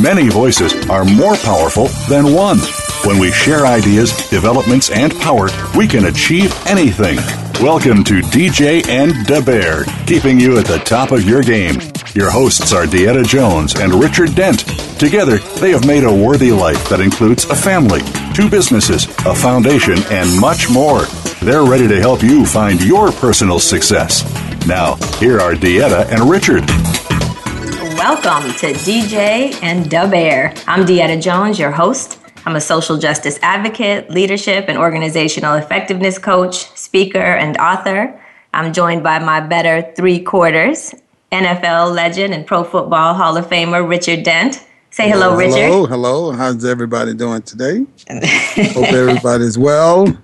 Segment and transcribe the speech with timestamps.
[0.00, 2.58] Many voices are more powerful than one.
[3.04, 7.16] When we share ideas, developments, and power, we can achieve anything.
[7.60, 11.80] Welcome to DJ and Da Bear, keeping you at the top of your game.
[12.14, 14.60] Your hosts are Deetta Jones and Richard Dent.
[14.98, 18.00] Together, they have made a worthy life that includes a family,
[18.34, 21.02] two businesses, a foundation, and much more.
[21.42, 24.22] They're ready to help you find your personal success.
[24.68, 26.68] Now, here are Deetta and Richard.
[27.96, 30.52] Welcome to DJ and Da Bear.
[30.66, 32.18] I'm Deetta Jones, your host.
[32.44, 38.20] I'm a social justice advocate, leadership and organizational effectiveness coach, speaker, and author.
[38.52, 40.94] I'm joined by my better three quarters,
[41.32, 44.66] NFL legend and Pro Football Hall of Famer Richard Dent.
[44.90, 45.72] Say hello, hello Richard.
[45.72, 46.32] Hello, hello.
[46.32, 47.86] How's everybody doing today?
[48.10, 50.14] Hope everybody's well.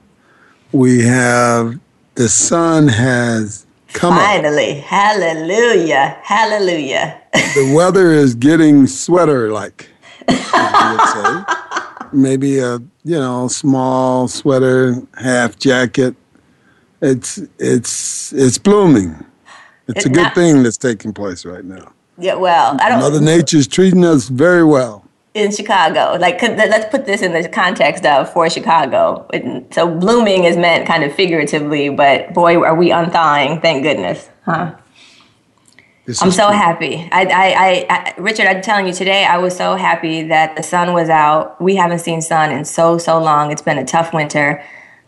[0.70, 1.80] We have
[2.16, 3.63] the sun has
[3.94, 4.82] Come Finally, on.
[4.82, 7.20] hallelujah, hallelujah.
[7.32, 9.88] the weather is getting sweater like.
[12.12, 16.16] Maybe a you know small sweater, half jacket.
[17.00, 19.24] It's it's it's blooming.
[19.86, 21.92] It's, it's a good not, thing that's taking place right now.
[22.18, 23.00] Yeah, well, I don't.
[23.00, 25.03] Mother Nature's treating us very well
[25.34, 26.16] in Chicago.
[26.18, 29.28] Like, let's put this in the context of for Chicago.
[29.72, 33.60] So blooming is meant kind of figuratively, but boy, are we unthawing!
[33.60, 34.76] Thank goodness, huh?
[36.06, 36.56] I'm so true.
[36.56, 37.08] happy.
[37.12, 40.92] I, I, I, Richard, I'm telling you today, I was so happy that the sun
[40.92, 41.60] was out.
[41.60, 43.50] We haven't seen sun in so, so long.
[43.50, 44.62] It's been a tough winter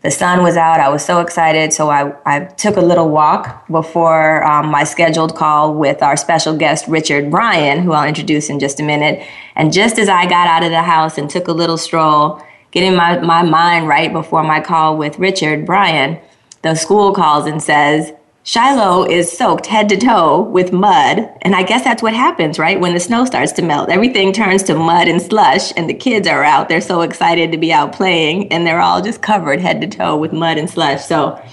[0.07, 0.79] the sun was out.
[0.79, 1.73] I was so excited.
[1.73, 6.55] So I, I took a little walk before um, my scheduled call with our special
[6.55, 9.21] guest, Richard Bryan, who I'll introduce in just a minute.
[9.57, 12.41] And just as I got out of the house and took a little stroll,
[12.71, 16.17] getting my, my mind right before my call with Richard Bryan,
[16.61, 18.13] the school calls and says,
[18.47, 21.29] Shiloh is soaked head to toe with mud.
[21.41, 22.79] And I guess that's what happens, right?
[22.79, 26.29] When the snow starts to melt, everything turns to mud and slush, and the kids
[26.29, 26.69] are out.
[26.69, 30.15] They're so excited to be out playing, and they're all just covered head to toe
[30.15, 31.03] with mud and slush.
[31.03, 31.43] So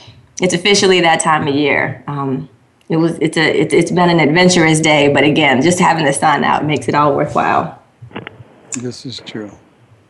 [0.41, 2.05] it's officially that time of year.
[2.06, 2.49] Um,
[2.88, 6.12] it was, it's, a, it, it's been an adventurous day, but again, just having the
[6.12, 7.82] sun out makes it all worthwhile.
[8.81, 9.50] This is true.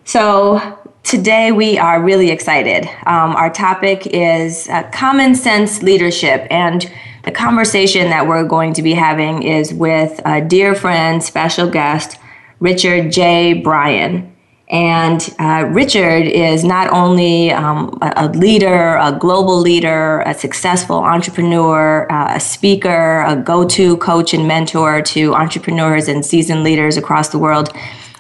[0.04, 2.86] So Today, we are really excited.
[3.06, 6.90] Um, our topic is uh, common sense leadership, and
[7.24, 12.16] the conversation that we're going to be having is with a dear friend, special guest,
[12.58, 13.52] Richard J.
[13.52, 14.34] Bryan.
[14.70, 22.10] And uh, Richard is not only um, a, leader, a global leader, a successful entrepreneur,
[22.10, 27.28] uh, a speaker, a go to coach and mentor to entrepreneurs and seasoned leaders across
[27.28, 27.76] the world,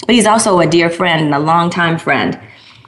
[0.06, 2.38] but he's also a dear friend and a longtime friend.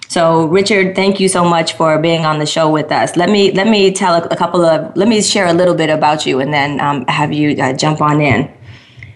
[0.09, 3.16] So, Richard, thank you so much for being on the show with us.
[3.16, 5.91] Let me let me tell a, a couple of let me share a little bit
[5.91, 8.50] about you, and then um, have you uh, jump on in.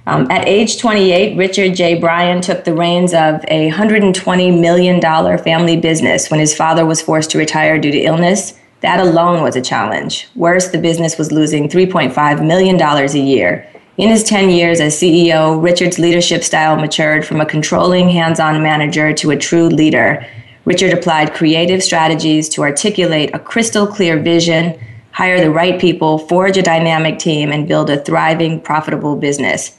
[0.06, 2.00] Um, at age 28, Richard J.
[2.00, 5.00] Bryan took the reins of a $120 million
[5.38, 8.58] family business when his father was forced to retire due to illness.
[8.80, 10.26] That alone was a challenge.
[10.34, 13.69] Worse, the business was losing $3.5 million a year.
[14.00, 18.62] In his 10 years as CEO, Richard's leadership style matured from a controlling, hands on
[18.62, 20.26] manager to a true leader
[20.64, 24.78] Richard applied creative strategies to articulate a crystal clear vision,
[25.12, 29.76] hire the right people, forge a dynamic team, and build a thriving, profitable business.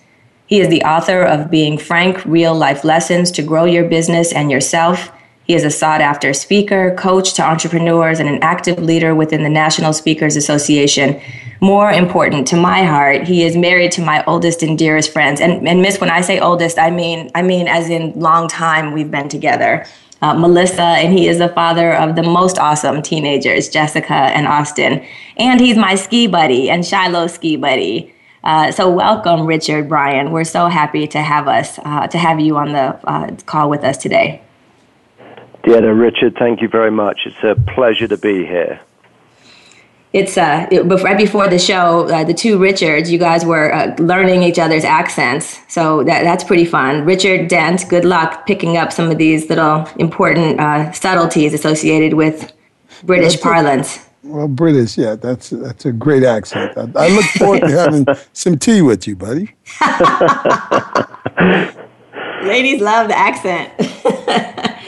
[0.47, 4.51] He is the author of Being Frank Real Life Lessons to Grow Your Business and
[4.51, 5.11] Yourself.
[5.43, 9.49] He is a sought after speaker, coach to entrepreneurs, and an active leader within the
[9.49, 11.21] National Speakers Association.
[11.61, 15.39] More important to my heart, he is married to my oldest and dearest friends.
[15.39, 18.91] And, and Miss, when I say oldest, I mean I mean as in long time
[18.91, 19.85] we've been together
[20.21, 25.03] uh, Melissa, and he is the father of the most awesome teenagers, Jessica and Austin.
[25.37, 28.13] And he's my ski buddy and Shiloh ski buddy.
[28.43, 30.31] Uh, so welcome, Richard Bryan.
[30.31, 33.83] We're so happy to have us uh, to have you on the uh, call with
[33.83, 34.41] us today.
[35.63, 37.21] Deetta, Richard, thank you very much.
[37.25, 38.79] It's a pleasure to be here
[40.13, 43.95] it's uh it, right before the show uh, the two richards you guys were uh,
[43.97, 48.91] learning each other's accents so that that's pretty fun richard dent good luck picking up
[48.91, 52.51] some of these little important uh, subtleties associated with
[53.03, 56.77] british that's parlance a, Well, British, yeah, that's that's a great accent.
[56.77, 59.55] I, I look forward to having some tea with you, buddy.
[62.43, 63.73] Ladies love the accent.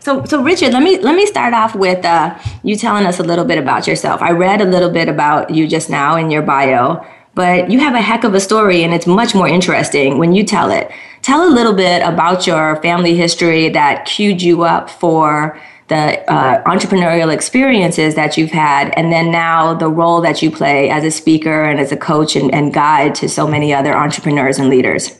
[0.00, 3.22] so, so Richard, let me let me start off with uh, you telling us a
[3.22, 4.22] little bit about yourself.
[4.22, 7.04] I read a little bit about you just now in your bio,
[7.34, 10.42] but you have a heck of a story, and it's much more interesting when you
[10.44, 10.90] tell it.
[11.22, 16.62] Tell a little bit about your family history that queued you up for the uh,
[16.64, 21.10] entrepreneurial experiences that you've had, and then now the role that you play as a
[21.10, 25.18] speaker and as a coach and, and guide to so many other entrepreneurs and leaders.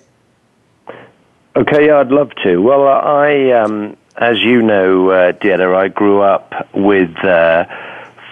[1.56, 2.58] Okay, yeah, I'd love to.
[2.62, 7.64] Well, I, um, as you know, uh, I grew up with uh,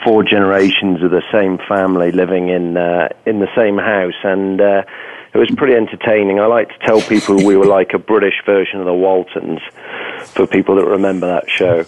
[0.04, 4.82] four generations of the same family living in uh, in the same house, and uh,
[5.32, 6.40] it was pretty entertaining.
[6.40, 9.60] I like to tell people we were like a British version of the Waltons,
[10.26, 11.84] for people that remember that show.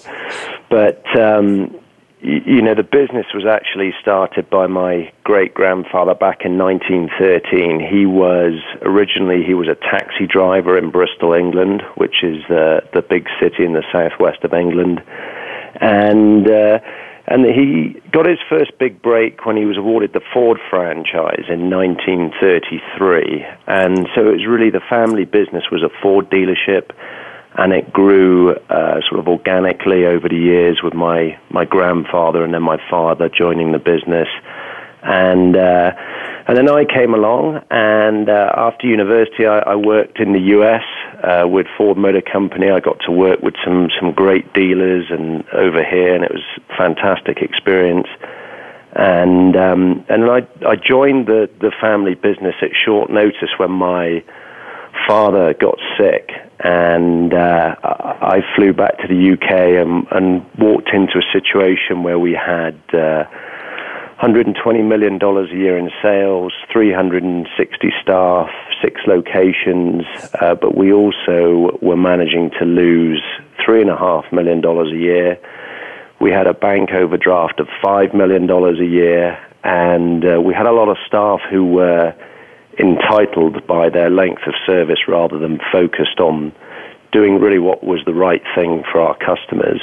[0.71, 1.80] But um,
[2.23, 7.81] you, know, the business was actually started by my great grandfather back in 1913.
[7.81, 13.03] He was originally he was a taxi driver in Bristol, England, which is the the
[13.03, 15.03] big city in the southwest of England,
[15.81, 16.51] and.
[16.51, 16.79] Uh,
[17.27, 21.71] and he got his first big break when he was awarded the Ford franchise in
[21.71, 23.47] 1933.
[23.69, 26.91] And so it was really the family business was a Ford dealership,
[27.55, 32.55] and it grew uh, sort of organically over the years with my, my grandfather and
[32.55, 34.29] then my father joining the business.
[35.03, 35.93] And uh,
[36.47, 40.83] and then I came along, and uh, after university, I, I worked in the U.S.
[41.23, 42.71] Uh, with Ford Motor Company.
[42.71, 46.43] I got to work with some some great dealers and over here, and it was
[46.57, 48.09] a fantastic experience.
[48.95, 54.25] And um, and I I joined the the family business at short notice when my
[55.07, 56.31] father got sick,
[56.63, 62.19] and uh, I flew back to the UK and, and walked into a situation where
[62.19, 62.79] we had.
[62.93, 63.25] Uh,
[64.23, 68.51] $120 million a year in sales, 360 staff,
[68.83, 70.05] six locations,
[70.43, 73.23] uh, but we also were managing to lose
[73.67, 75.39] $3.5 million a year.
[76.21, 80.73] We had a bank overdraft of $5 million a year, and uh, we had a
[80.73, 82.15] lot of staff who were
[82.81, 86.53] entitled by their length of service rather than focused on
[87.13, 89.81] doing really what was the right thing for our customers.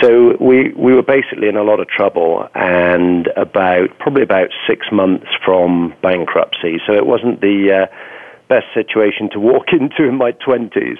[0.00, 4.86] So we, we were basically in a lot of trouble and about probably about six
[4.92, 6.78] months from bankruptcy.
[6.86, 7.96] So it wasn't the uh,
[8.48, 10.98] best situation to walk into in my twenties.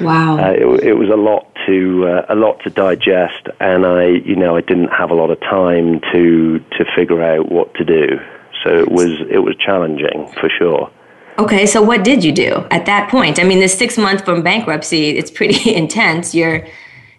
[0.00, 0.38] Wow!
[0.38, 4.36] Uh, it, it, was a lot to uh, a lot to digest, and I you
[4.36, 8.18] know I didn't have a lot of time to to figure out what to do.
[8.64, 10.90] So it was it was challenging for sure.
[11.38, 13.40] Okay, so what did you do at that point?
[13.40, 16.34] I mean, the six months from bankruptcy, it's pretty intense.
[16.34, 16.66] You're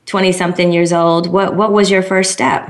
[0.05, 1.27] 20 something years old.
[1.27, 2.69] What, what was your first step?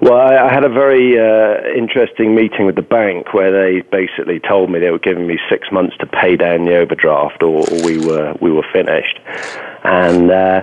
[0.00, 4.70] Well, I, had a very uh, interesting meeting with the bank where they basically told
[4.70, 7.98] me they were giving me six months to pay down the overdraft, or, or we
[8.06, 9.18] were we were finished.
[9.82, 10.62] And uh,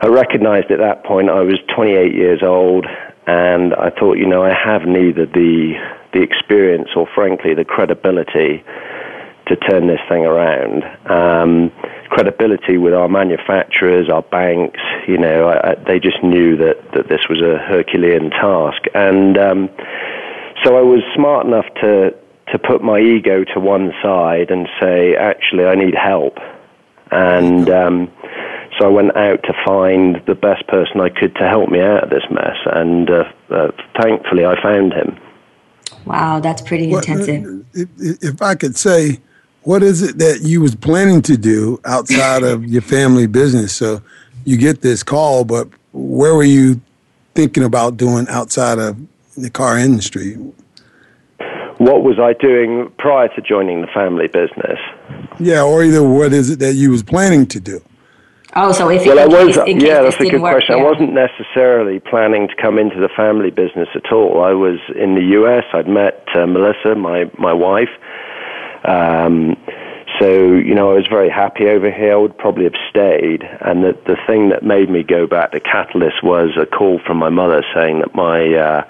[0.00, 2.86] I recognised at that point I was 28 years old,
[3.26, 5.74] and I thought, you know, I have neither the
[6.12, 8.64] the experience or, frankly, the credibility
[9.46, 10.84] to turn this thing around.
[11.10, 11.72] Um,
[12.08, 17.08] credibility with our manufacturers, our banks, you know, I, I, they just knew that, that
[17.08, 18.82] this was a Herculean task.
[18.94, 19.68] And um,
[20.64, 22.14] so I was smart enough to,
[22.52, 26.38] to put my ego to one side and say, actually, I need help.
[27.10, 28.12] And um,
[28.78, 32.04] so I went out to find the best person I could to help me out
[32.04, 32.56] of this mess.
[32.66, 35.18] And uh, uh, thankfully, I found him.
[36.06, 37.44] Wow, that's pretty well, intensive.
[37.44, 39.20] Uh, uh, if, if I could say,
[39.62, 43.74] what is it that you was planning to do outside of your family business?
[43.74, 44.00] So
[44.44, 46.80] you get this call, but where were you
[47.34, 48.96] thinking about doing outside of
[49.36, 50.34] the car industry?
[51.78, 54.78] What was I doing prior to joining the family business?
[55.38, 57.82] Yeah, or either what is it that you was planning to do?
[58.56, 60.76] Oh, so if well, I was yeah, that's a good work, question.
[60.76, 60.82] Yeah.
[60.82, 64.42] I wasn't necessarily planning to come into the family business at all.
[64.42, 65.64] I was in the U.S.
[65.72, 67.90] I'd met uh, Melissa, my my wife,
[68.84, 69.56] um,
[70.18, 72.12] so, you know, I was very happy over here.
[72.12, 73.42] I would probably have stayed.
[73.60, 77.16] And the, the thing that made me go back to Catalyst was a call from
[77.18, 78.82] my mother saying that my, uh,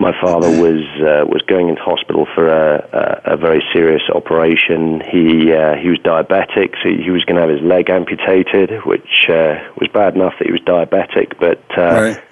[0.00, 5.00] my father was, uh, was going into hospital for a, a, a very serious operation.
[5.10, 9.28] He, uh, he was diabetic, so he was going to have his leg amputated, which,
[9.28, 12.22] uh, was bad enough that he was diabetic, but, uh, right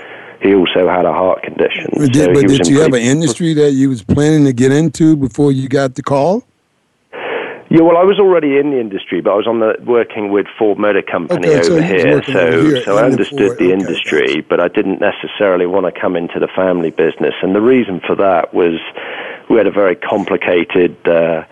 [0.43, 1.91] he also had a heart condition.
[2.13, 5.17] Did, so but did you have an industry that you was planning to get into
[5.17, 6.45] before you got the call?
[7.77, 10.47] Yeah, well, I was already in the industry, but I was on the working with
[10.59, 13.59] Ford Motor Company Okay, over was here, so over here so I in the understood
[13.59, 17.55] the okay, industry, but I didn't necessarily want to come into the family business, and
[17.55, 18.81] the reason for that was
[19.51, 20.97] we had a very complicated.
[21.07, 21.45] Uh,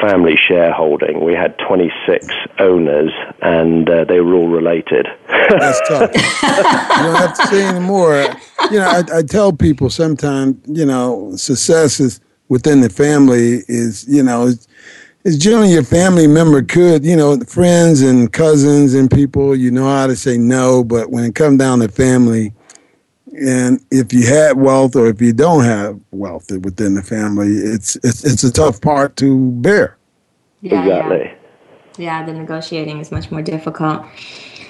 [0.00, 1.24] Family shareholding.
[1.24, 2.26] We had 26
[2.58, 5.06] owners, and uh, they were all related.
[5.28, 6.10] That's tough.
[6.14, 8.26] you don't have to say anymore.
[8.70, 12.20] You know, I, I tell people sometimes, you know, success is
[12.50, 14.52] within the family is, you know,
[15.26, 19.70] is, is generally your family member could, you know, friends and cousins and people, you
[19.70, 22.52] know how to say no, but when it comes down to family,
[23.38, 27.96] and if you had wealth or if you don't have wealth within the family, it's
[27.96, 29.98] it's it's a tough part to bear.
[30.62, 31.36] Yeah, exactly.
[31.98, 32.20] Yeah.
[32.20, 34.06] yeah, the negotiating is much more difficult.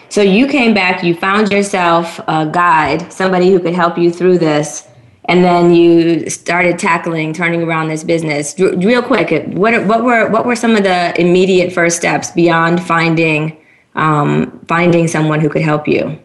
[0.08, 4.38] So you came back, you found yourself a guide, somebody who could help you through
[4.38, 4.88] this,
[5.28, 8.58] and then you started tackling turning around this business.
[8.58, 13.56] Real quick, what what were what were some of the immediate first steps beyond finding
[13.94, 16.18] um, finding someone who could help you?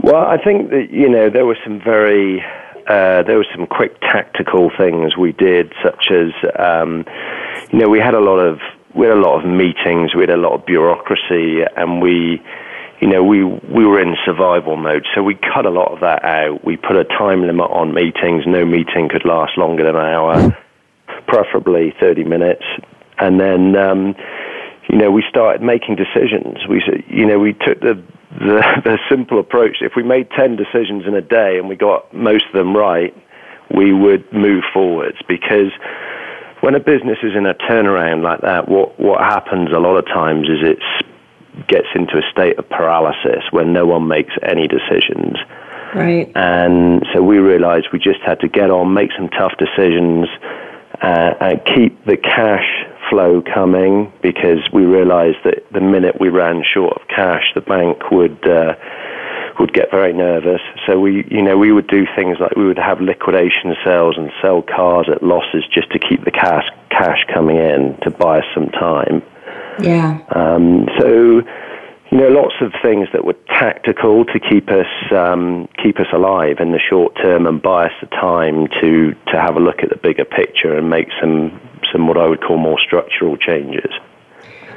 [0.00, 2.40] Well, I think that you know there were some very
[2.88, 7.04] uh, there were some quick tactical things we did, such as um,
[7.72, 8.60] you know we had a lot of
[8.94, 12.42] we had a lot of meetings, we had a lot of bureaucracy, and we
[13.00, 16.24] you know we we were in survival mode, so we cut a lot of that
[16.24, 16.64] out.
[16.64, 20.56] We put a time limit on meetings; no meeting could last longer than an hour,
[21.26, 22.64] preferably thirty minutes,
[23.18, 23.76] and then.
[23.76, 24.14] Um,
[24.90, 26.66] you know, we started making decisions.
[26.66, 28.02] We, you know, we took the,
[28.38, 29.78] the the simple approach.
[29.82, 33.14] If we made ten decisions in a day and we got most of them right,
[33.70, 35.18] we would move forwards.
[35.28, 35.72] Because
[36.60, 40.06] when a business is in a turnaround like that, what what happens a lot of
[40.06, 40.78] times is it
[41.66, 45.36] gets into a state of paralysis when no one makes any decisions.
[45.94, 46.30] Right.
[46.34, 50.28] And so we realized we just had to get on, make some tough decisions,
[51.02, 52.66] uh, and keep the cash
[53.08, 58.10] flow coming because we realized that the minute we ran short of cash, the bank
[58.10, 58.74] would uh,
[59.58, 60.60] would get very nervous.
[60.86, 64.30] So we, you know, we would do things like we would have liquidation sales and
[64.40, 68.44] sell cars at losses just to keep the cash cash coming in to buy us
[68.54, 69.22] some time.
[69.80, 70.20] Yeah.
[70.34, 71.42] Um, so,
[72.10, 76.56] you know, lots of things that were tactical to keep us um, keep us alive
[76.60, 79.90] in the short term and buy us the time to to have a look at
[79.90, 81.60] the bigger picture and make some
[81.92, 83.92] some what I would call more structural changes.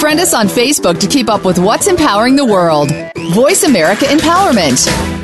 [0.00, 2.90] Friend us on Facebook to keep up with what's empowering the world.
[3.34, 5.21] Voice America Empowerment.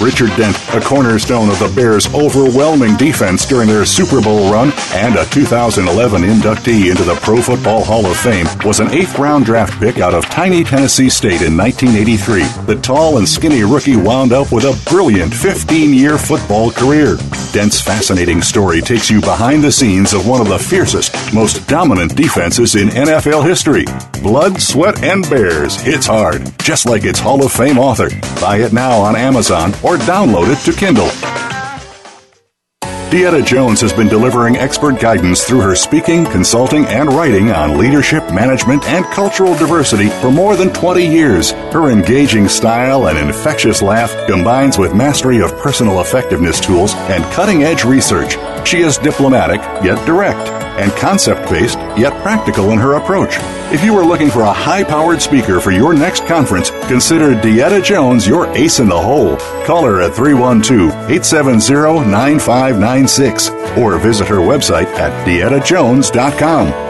[0.00, 5.16] Richard Dent, a cornerstone of the Bears' overwhelming defense during their Super Bowl run and
[5.16, 9.78] a 2011 inductee into the Pro Football Hall of Fame, was an eighth round draft
[9.78, 12.44] pick out of tiny Tennessee State in 1983.
[12.64, 17.16] The tall and skinny rookie wound up with a brilliant 15 year football career.
[17.52, 22.16] Dent's fascinating story takes you behind the scenes of one of the fiercest, most dominant
[22.16, 23.84] defenses in NFL history.
[24.22, 28.08] Blood, Sweat, and Bears hits hard, just like its Hall of Fame author.
[28.40, 31.10] Buy it now on Amazon or download it to Kindle.
[33.10, 38.22] Deetta Jones has been delivering expert guidance through her speaking, consulting, and writing on leadership,
[38.32, 41.50] management, and cultural diversity for more than 20 years.
[41.72, 47.64] Her engaging style and infectious laugh combines with mastery of personal effectiveness tools and cutting
[47.64, 48.36] edge research.
[48.64, 50.48] She is diplomatic, yet direct,
[50.80, 53.36] and concept based, yet practical in her approach.
[53.72, 57.84] If you are looking for a high powered speaker for your next conference, consider Deetta
[57.84, 59.36] Jones your ace in the hole.
[59.64, 66.89] Call her at 312 870 9596 or visit her website at deettajones.com.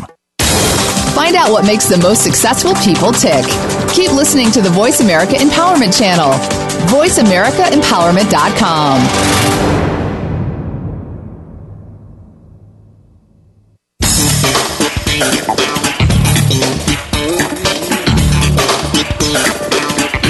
[1.13, 3.43] Find out what makes the most successful people tick.
[3.93, 6.31] Keep listening to the Voice America Empowerment Channel.
[6.87, 9.81] VoiceAmericaEmpowerment.com.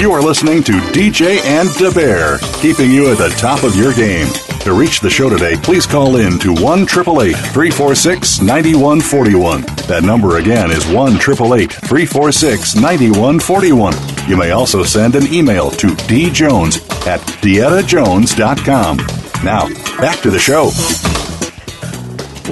[0.02, 3.94] You are listening to DJ and Da Bear, keeping you at the top of your
[3.94, 4.26] game.
[4.62, 9.62] To reach the show today, please call in to 1 346 9141.
[9.88, 13.94] That number again is 1 346 9141.
[14.28, 16.78] You may also send an email to djones
[17.08, 18.96] at deettajones.com.
[19.44, 19.66] Now,
[20.00, 20.70] back to the show.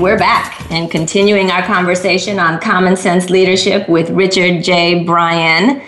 [0.00, 5.04] We're back and continuing our conversation on common sense leadership with Richard J.
[5.04, 5.80] Bryan.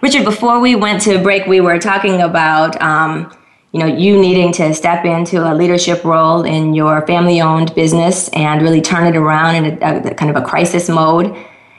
[0.00, 3.32] Richard, before we went to break, we were talking about um,
[3.72, 8.28] you know, you needing to step into a leadership role in your family owned business
[8.30, 11.36] and really turn it around in a, a kind of a crisis mode.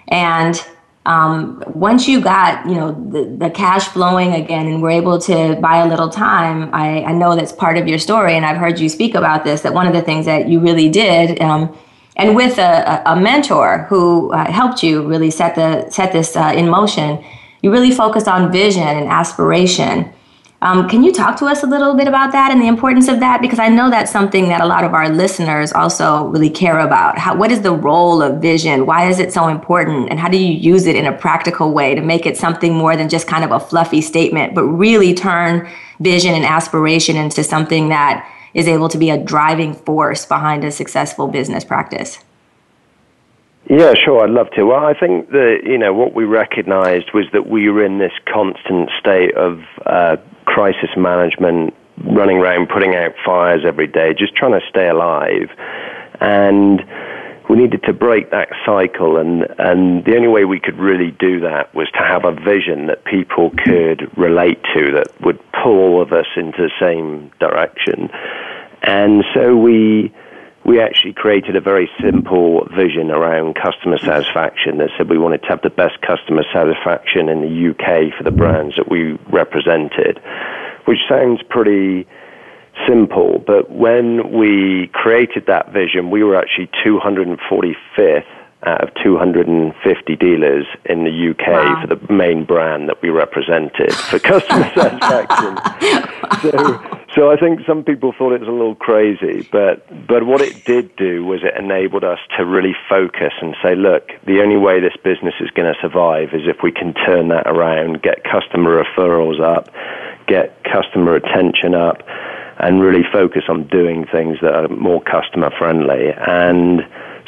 [0.08, 0.64] And
[1.06, 5.56] um, once you got, you know, the, the cash flowing again and were able to
[5.56, 8.36] buy a little time, I, I know that's part of your story.
[8.36, 10.90] And I've heard you speak about this, that one of the things that you really
[10.90, 11.76] did, um,
[12.18, 16.54] and with a, a mentor who uh, helped you really set the set this uh,
[16.56, 17.24] in motion,
[17.62, 20.12] you really focused on vision and aspiration
[20.64, 23.20] um, can you talk to us a little bit about that and the importance of
[23.20, 23.42] that?
[23.42, 27.18] Because I know that's something that a lot of our listeners also really care about.
[27.18, 28.86] How, what is the role of vision?
[28.86, 30.12] Why is it so important?
[30.12, 32.96] And how do you use it in a practical way to make it something more
[32.96, 35.68] than just kind of a fluffy statement, but really turn
[36.00, 40.72] vision and aspiration into something that is able to be a driving force behind a
[40.72, 42.20] successful business practice?
[43.70, 44.24] Yeah, sure.
[44.24, 44.64] I'd love to.
[44.64, 48.12] Well, I think that you know what we recognised was that we were in this
[48.26, 54.60] constant state of uh, crisis management, running around putting out fires every day, just trying
[54.60, 55.50] to stay alive.
[56.20, 56.84] And
[57.50, 61.42] we needed to break that cycle, and, and the only way we could really do
[61.42, 66.02] that was to have a vision that people could relate to, that would pull all
[66.02, 68.10] of us into the same direction.
[68.84, 70.14] And so we
[70.66, 75.48] we actually created a very simple vision around customer satisfaction that said we wanted to
[75.48, 80.22] have the best customer satisfaction in the UK for the brands that we represented,
[80.86, 82.08] which sounds pretty
[82.88, 88.24] simple, but when we created that vision, we were actually 245th
[88.64, 91.82] out of 250 dealers in the UK wow.
[91.82, 95.58] for the main brand that we represented for customer satisfaction.
[96.42, 100.42] So, so I think some people thought it was a little crazy, but but what
[100.42, 104.58] it did do was it enabled us to really focus and say, look, the only
[104.58, 108.24] way this business is going to survive is if we can turn that around, get
[108.24, 109.70] customer referrals up,
[110.28, 112.04] get customer attention up,
[112.60, 116.82] and really focus on doing things that are more customer friendly and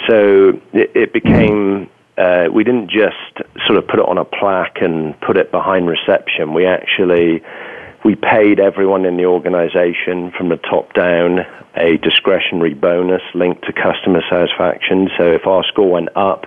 [0.10, 3.16] so it, it became, uh, we didn't just
[3.66, 6.54] sort of put it on a plaque and put it behind reception.
[6.54, 7.42] We actually,
[8.04, 11.40] we paid everyone in the organization from the top down
[11.76, 15.10] a discretionary bonus linked to customer satisfaction.
[15.18, 16.46] So if our score went up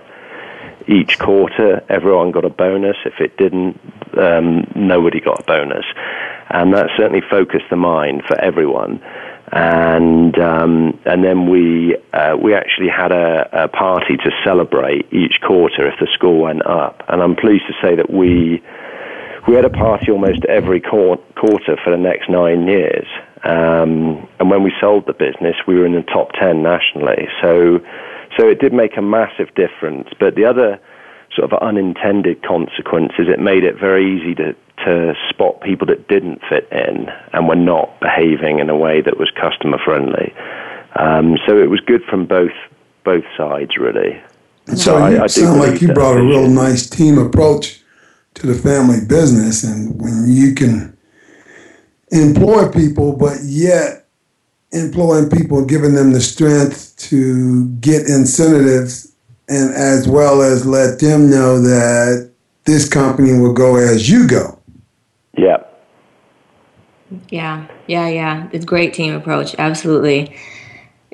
[0.86, 2.96] each quarter, everyone got a bonus.
[3.04, 3.80] If it didn't,
[4.16, 5.84] um, nobody got a bonus.
[6.48, 9.02] And that certainly focused the mind for everyone
[9.52, 15.40] and um, and then we uh, we actually had a, a, party to celebrate each
[15.40, 17.04] quarter if the score went up.
[17.08, 18.60] And I'm pleased to say that we
[19.46, 23.06] we had a party almost every quarter for the next nine years.
[23.44, 27.28] Um, and when we sold the business, we were in the top ten nationally.
[27.40, 27.80] So
[28.36, 30.08] so it did make a massive difference.
[30.18, 30.80] But the other
[31.34, 34.54] sort of unintended consequences, it made it very easy to
[34.84, 39.18] to spot people that didn't fit in and were not behaving in a way that
[39.18, 40.34] was customer friendly.
[40.96, 42.56] Um, so it was good from both
[43.04, 44.20] both sides, really.
[44.66, 47.80] And so, so you I, sound like you brought a real nice team approach
[48.36, 50.96] to the family business, and when you can
[52.10, 54.06] employ people, but yet
[54.72, 59.12] employing people, giving them the strength to get incentives,
[59.48, 62.30] and as well as let them know that
[62.64, 64.58] this company will go as you go.
[65.36, 65.62] Yeah.
[67.30, 68.48] Yeah, yeah, yeah.
[68.52, 69.54] It's great team approach.
[69.58, 70.36] Absolutely.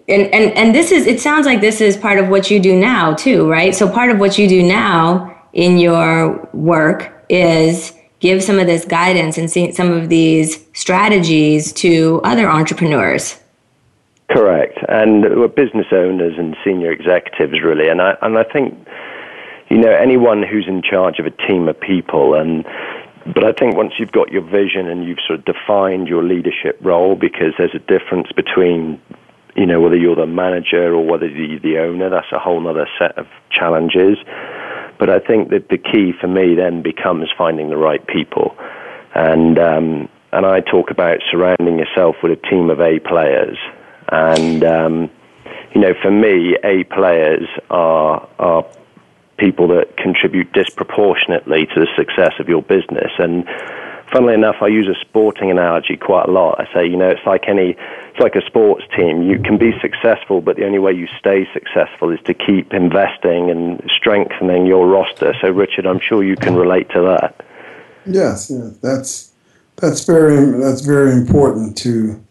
[0.08, 2.74] and, and and this is it sounds like this is part of what you do
[2.74, 8.42] now too right so part of what you do now in your work is give
[8.42, 13.38] some of this guidance and some of these strategies to other entrepreneurs.
[14.30, 14.78] Correct.
[14.88, 15.22] And
[15.54, 17.88] business owners and senior executives really.
[17.88, 18.86] And i and i think
[19.68, 22.64] you know anyone who's in charge of a team of people and
[23.34, 26.76] but I think once you've got your vision and you've sort of defined your leadership
[26.82, 29.00] role, because there's a difference between
[29.54, 32.88] you know, whether you're the manager or whether you're the owner, that's a whole other
[32.98, 34.16] set of challenges.
[35.02, 38.54] But I think that the key for me then becomes finding the right people.
[39.16, 43.58] And, um, and I talk about surrounding yourself with a team of A players.
[44.12, 45.10] And, um,
[45.74, 48.64] you know, for me, A players are, are
[49.38, 53.10] people that contribute disproportionately to the success of your business.
[53.18, 53.44] And
[54.12, 56.60] funnily enough, I use a sporting analogy quite a lot.
[56.60, 57.76] I say, you know, it's like any,
[58.12, 59.22] it's like a sports team.
[59.22, 63.51] You can be successful, but the only way you stay successful is to keep investing
[63.51, 65.35] and strengthening your roster.
[65.40, 67.42] So, Richard, I'm sure you can relate to that.
[68.05, 69.33] Yes, yes, that's
[69.77, 72.22] that's very that's very important to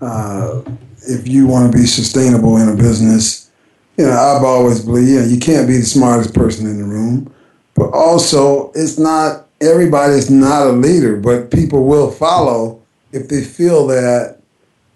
[0.00, 0.62] uh,
[1.02, 3.48] if you want to be sustainable in a business.
[3.96, 7.32] You know, I've always believed, you can't be the smartest person in the room,
[7.74, 12.82] but also it's not everybody's not a leader, but people will follow
[13.12, 14.41] if they feel that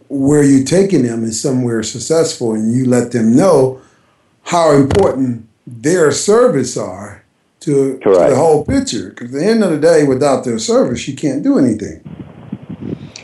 [0.09, 3.81] where you're taking them is somewhere successful and you let them know
[4.45, 7.25] how important their service are
[7.61, 9.11] to, to the whole picture.
[9.11, 12.03] Because at the end of the day, without their service, you can't do anything.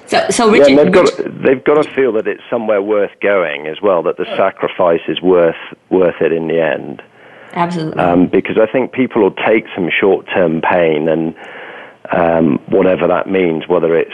[0.07, 3.67] So, so Richard, yeah, they've, got, they've got to feel that it's somewhere worth going
[3.67, 5.57] as well, that the sacrifice is worth,
[5.91, 7.03] worth it in the end.
[7.53, 8.03] Absolutely.
[8.03, 11.35] Um, because I think people will take some short term pain and
[12.11, 14.11] um, whatever that means, whether it's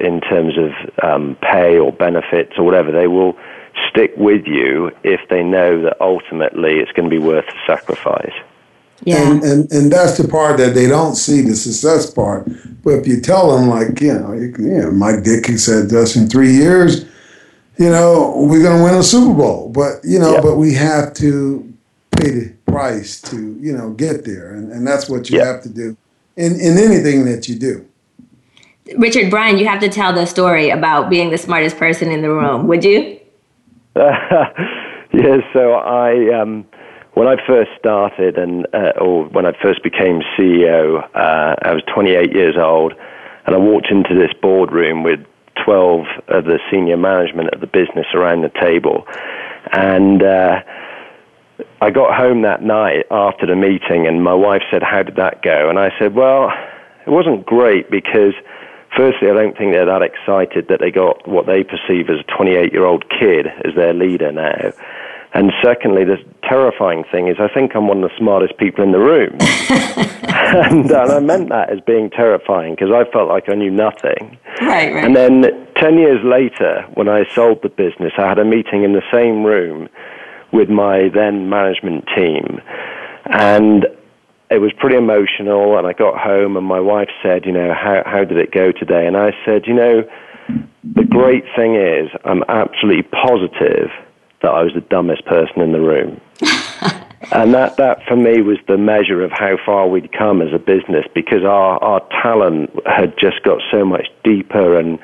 [0.00, 0.70] in terms of
[1.04, 3.36] um, pay or benefits or whatever, they will
[3.90, 8.32] stick with you if they know that ultimately it's going to be worth the sacrifice.
[9.04, 9.30] Yeah.
[9.30, 12.48] And, and and that's the part that they don't see the success part.
[12.82, 16.02] But if you tell them, like you know, you, you know Mike Ditka said to
[16.02, 17.04] us in three years,
[17.78, 19.68] you know, we're going to win a Super Bowl.
[19.68, 20.40] But you know, yeah.
[20.40, 21.72] but we have to
[22.10, 25.46] pay the price to you know get there, and, and that's what you yeah.
[25.46, 25.96] have to do
[26.38, 27.84] in in anything that you do.
[28.96, 32.30] Richard Bryan, you have to tell the story about being the smartest person in the
[32.30, 33.20] room, would you?
[33.96, 35.40] yes.
[35.52, 36.64] So I, um,
[37.12, 41.82] when I first started, and uh, or when I first became CEO, uh, I was
[41.92, 42.94] 28 years old,
[43.44, 45.20] and I walked into this boardroom with
[45.64, 49.06] 12 of the senior management of the business around the table,
[49.72, 50.22] and.
[50.22, 50.60] Uh,
[51.80, 55.42] I got home that night after the meeting, and my wife said, How did that
[55.42, 55.68] go?
[55.68, 56.50] And I said, Well,
[57.06, 58.34] it wasn't great because,
[58.96, 62.36] firstly, I don't think they're that excited that they got what they perceive as a
[62.36, 64.72] 28 year old kid as their leader now.
[65.34, 68.92] And secondly, the terrifying thing is, I think I'm one of the smartest people in
[68.92, 69.36] the room.
[69.40, 74.38] and, and, I meant that as being terrifying because I felt like I knew nothing.
[74.60, 75.04] Right, right.
[75.04, 75.42] And then
[75.76, 79.44] 10 years later, when I sold the business, I had a meeting in the same
[79.44, 79.88] room
[80.52, 82.60] with my then management team.
[83.26, 83.86] And
[84.50, 88.02] it was pretty emotional and I got home and my wife said, you know, how,
[88.06, 89.06] how did it go today?
[89.06, 90.08] And I said, you know,
[90.84, 93.90] the great thing is I'm absolutely positive
[94.40, 96.20] that I was the dumbest person in the room.
[97.32, 100.58] and that, that for me was the measure of how far we'd come as a
[100.58, 104.98] business because our, our talent had just got so much deeper and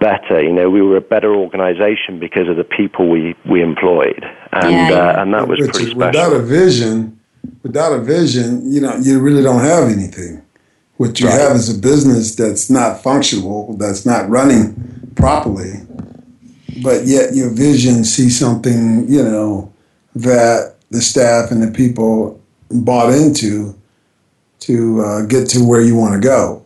[0.00, 0.42] better.
[0.42, 4.70] You know, we were a better organization because of the people we, we employed, and
[4.70, 4.96] yeah, yeah.
[4.96, 5.96] Uh, and that was pretty special.
[5.98, 7.20] Without a vision,
[7.62, 10.42] without a vision, you know, you really don't have anything.
[10.96, 11.40] What you right.
[11.40, 15.72] have is a business that's not functional, that's not running properly,
[16.82, 19.72] but yet your vision sees something, you know,
[20.14, 23.76] that the staff and the people bought into
[24.60, 26.63] to uh, get to where you want to go.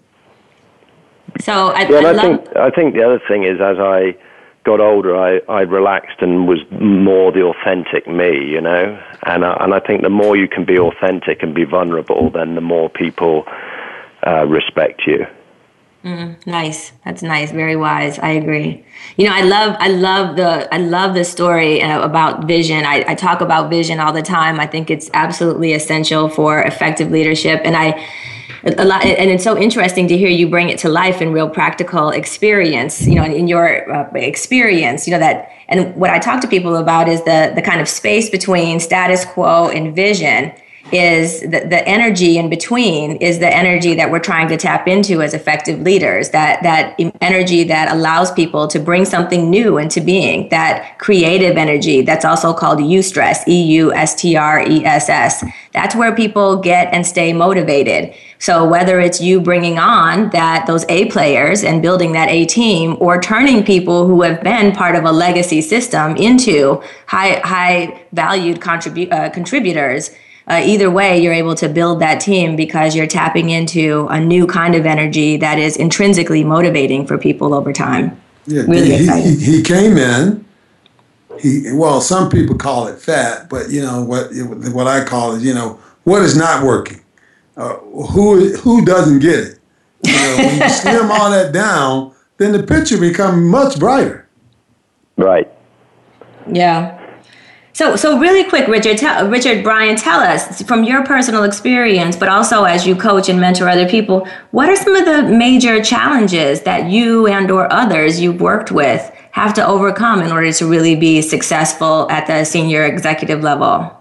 [1.40, 4.16] So I, I, I think I think the other thing is as I
[4.64, 9.02] got older, I, I relaxed and was more the authentic me, you know.
[9.22, 12.54] And I, and I think the more you can be authentic and be vulnerable, then
[12.54, 13.44] the more people
[14.26, 15.26] uh, respect you.
[16.04, 16.92] Mm, nice.
[17.04, 17.50] That's nice.
[17.50, 18.18] Very wise.
[18.18, 18.84] I agree.
[19.16, 22.84] You know, I love, I love the, I love the story uh, about vision.
[22.84, 24.60] I, I talk about vision all the time.
[24.60, 27.62] I think it's absolutely essential for effective leadership.
[27.64, 28.06] And I,
[28.64, 31.48] a lot, and it's so interesting to hear you bring it to life in real
[31.48, 33.06] practical experience.
[33.06, 35.50] You know, in, your uh, experience, you know that.
[35.68, 39.24] And what I talk to people about is the the kind of space between status
[39.24, 40.52] quo and vision.
[40.90, 45.20] Is the, the energy in between is the energy that we're trying to tap into
[45.20, 50.48] as effective leaders that that energy that allows people to bring something new into being
[50.48, 58.14] that creative energy that's also called eustress e-u-s-t-r-e-s-s that's where people get and stay motivated.
[58.38, 62.96] So whether it's you bringing on that those A players and building that A team
[63.00, 68.60] or turning people who have been part of a legacy system into high high valued
[68.60, 70.10] contribu- uh, contributors
[70.48, 74.46] uh, either way, you're able to build that team because you're tapping into a new
[74.46, 78.18] kind of energy that is intrinsically motivating for people over time.
[78.46, 79.38] Yeah, really he, exciting.
[79.38, 80.44] He, he came in.
[81.40, 84.30] He well, some people call it fat, but you know what?
[84.72, 87.00] What I call it, you know, what is not working?
[87.56, 89.58] Uh, who who doesn't get it?
[90.02, 94.26] You know, when you slim all that down, then the picture becomes much brighter.
[95.16, 95.48] Right.
[96.50, 96.97] Yeah.
[97.72, 102.28] So, so really quick, Richard, tell, Richard, Bryan, tell us from your personal experience, but
[102.28, 106.62] also as you coach and mentor other people, what are some of the major challenges
[106.62, 109.00] that you and or others you've worked with
[109.32, 113.94] have to overcome in order to really be successful at the senior executive level?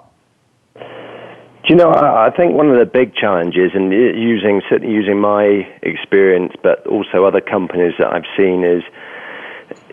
[0.75, 5.67] Do you know, I think one of the big challenges, and using certainly using my
[5.83, 8.83] experience, but also other companies that I've seen, is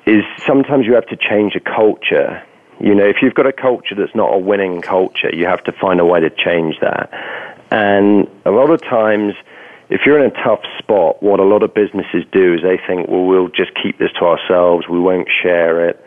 [0.07, 2.41] is sometimes you have to change a culture
[2.81, 5.73] you know, if you've got a culture that's not a winning culture, you have to
[5.73, 7.11] find a way to change that.
[7.71, 9.35] And a lot of times,
[9.91, 13.09] if you're in a tough spot, what a lot of businesses do is they think,
[13.09, 16.04] well, we'll just keep this to ourselves, we won't share it.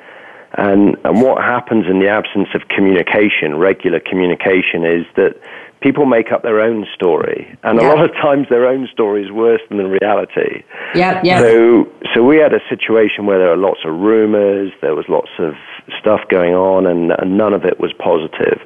[0.58, 5.39] And, and what happens in the absence of communication, regular communication, is that
[5.82, 7.86] people make up their own story, and yeah.
[7.86, 10.63] a lot of times their own story is worse than the reality.
[10.96, 11.39] Yeah, yeah.
[11.39, 15.30] So, so we had a situation where there were lots of rumors, there was lots
[15.38, 15.54] of
[16.00, 18.60] stuff going on, and, and none of it was positive.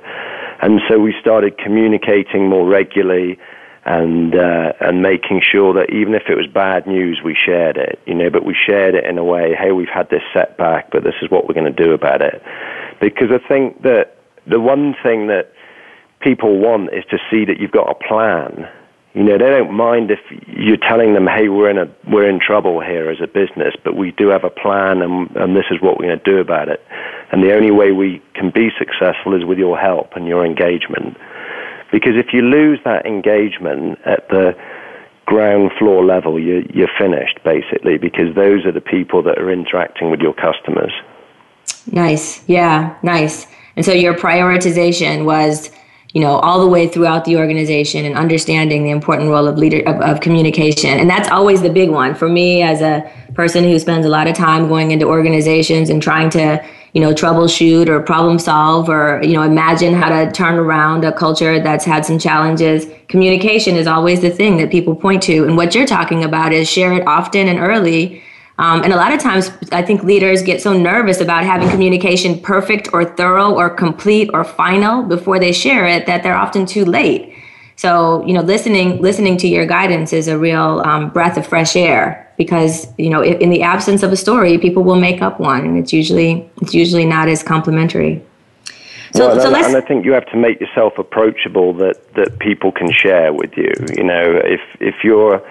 [0.61, 3.37] And so we started communicating more regularly
[3.85, 7.99] and uh, and making sure that even if it was bad news, we shared it.
[8.05, 9.55] You know, but we shared it in a way.
[9.55, 12.43] Hey, we've had this setback, but this is what we're going to do about it.
[12.99, 15.51] Because I think that the one thing that
[16.19, 18.69] people want is to see that you've got a plan.
[19.13, 22.39] You know, they don't mind if you're telling them, "Hey, we're in a we're in
[22.39, 25.81] trouble here as a business, but we do have a plan, and and this is
[25.81, 26.85] what we're going to do about it."
[27.31, 31.17] And the only way we can be successful is with your help and your engagement.
[31.91, 34.55] Because if you lose that engagement at the
[35.25, 37.97] ground floor level, you, you're finished basically.
[37.97, 40.93] Because those are the people that are interacting with your customers.
[41.91, 43.47] Nice, yeah, nice.
[43.75, 45.71] And so your prioritization was
[46.13, 49.79] you know, all the way throughout the organization and understanding the important role of leader
[49.87, 50.89] of, of, communication.
[50.89, 54.27] And that's always the big one for me as a person who spends a lot
[54.27, 59.21] of time going into organizations and trying to, you know, troubleshoot or problem solve or,
[59.23, 62.85] you know, imagine how to turn around a culture that's had some challenges.
[63.07, 65.45] Communication is always the thing that people point to.
[65.45, 68.21] And what you're talking about is share it often and early
[68.61, 72.39] um, and a lot of times, I think leaders get so nervous about having communication
[72.39, 76.85] perfect or thorough or complete or final before they share it that they're often too
[76.85, 77.33] late.
[77.81, 81.75] So, you know, listening listening to your guidance is a real um, breath of fresh
[81.75, 85.65] air because you know, in the absence of a story, people will make up one,
[85.65, 88.23] and it's usually it's usually not as complimentary.
[89.15, 92.37] So, well, so and, and I think you have to make yourself approachable that that
[92.37, 93.73] people can share with you.
[93.97, 95.41] You know, if if you're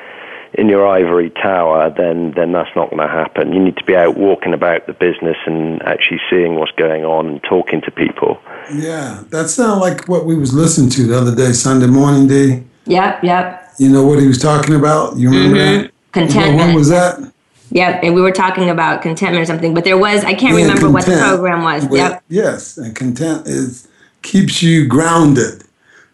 [0.54, 3.52] in your ivory tower, then then that's not going to happen.
[3.52, 7.26] You need to be out walking about the business and actually seeing what's going on
[7.26, 8.40] and talking to people.
[8.72, 12.64] Yeah, that sounds like what we was listening to the other day, Sunday morning, D.
[12.86, 13.72] Yep, yep.
[13.78, 15.16] You know what he was talking about?
[15.16, 15.82] You remember mm-hmm.
[15.82, 15.92] that?
[16.12, 16.52] Contentment.
[16.52, 17.32] You know, when was that?
[17.72, 20.82] Yep, and we were talking about contentment or something, but there was I can't remember
[20.82, 21.84] content, what the program was.
[21.84, 22.24] With, yep.
[22.28, 23.86] Yes, and content is
[24.22, 25.62] keeps you grounded.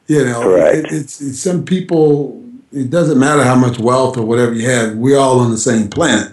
[0.07, 2.41] You know, it, it's, it's some people
[2.77, 4.97] it doesn't matter how much wealth or whatever you have.
[4.97, 6.31] We're all on the same planet.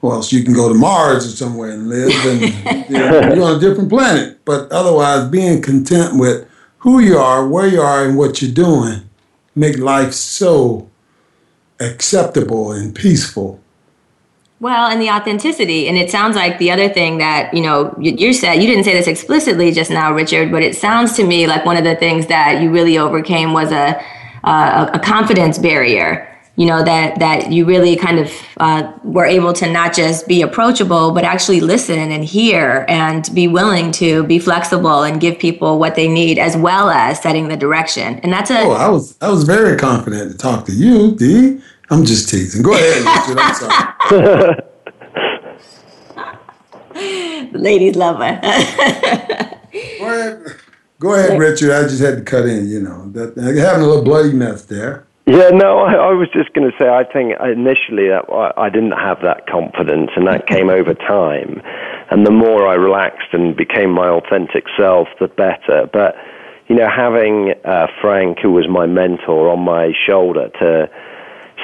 [0.00, 3.44] Or else you can go to Mars or somewhere and live, and you know, you're
[3.44, 4.38] on a different planet.
[4.44, 9.08] But otherwise, being content with who you are, where you are, and what you're doing,
[9.56, 10.88] make life so
[11.80, 13.60] acceptable and peaceful.
[14.60, 18.32] Well, and the authenticity, and it sounds like the other thing that you know you
[18.32, 21.64] said you didn't say this explicitly just now, Richard, but it sounds to me like
[21.64, 24.00] one of the things that you really overcame was a
[24.48, 29.52] uh, a confidence barrier you know that that you really kind of uh, were able
[29.52, 34.40] to not just be approachable but actually listen and hear and be willing to be
[34.40, 38.18] flexible and give people what they need as well as setting the direction.
[38.20, 41.60] And that's a oh i was i was very confident to talk to you d.
[41.90, 42.62] I'm just teasing.
[42.62, 43.94] Go ahead Richard, i'm sorry.
[47.52, 48.40] The ladies love her
[50.98, 51.70] go ahead Richard.
[51.70, 52.68] I just had to cut in.
[52.68, 55.06] You know, that having a little bloody mess there.
[55.26, 56.88] Yeah, no, I, I was just going to say.
[56.88, 61.60] I think initially I, I didn't have that confidence, and that came over time.
[62.10, 65.86] And the more I relaxed and became my authentic self, the better.
[65.92, 66.16] But
[66.68, 70.88] you know, having uh, Frank, who was my mentor, on my shoulder to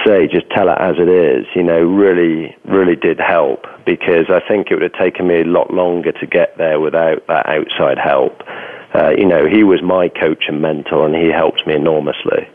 [0.04, 4.40] say, just tell it as it is, you know, really, really did help because I
[4.46, 7.98] think it would have taken me a lot longer to get there without that outside
[7.98, 8.42] help.
[8.94, 12.48] Uh, you know, he was my coach and mentor, and he helped me enormously.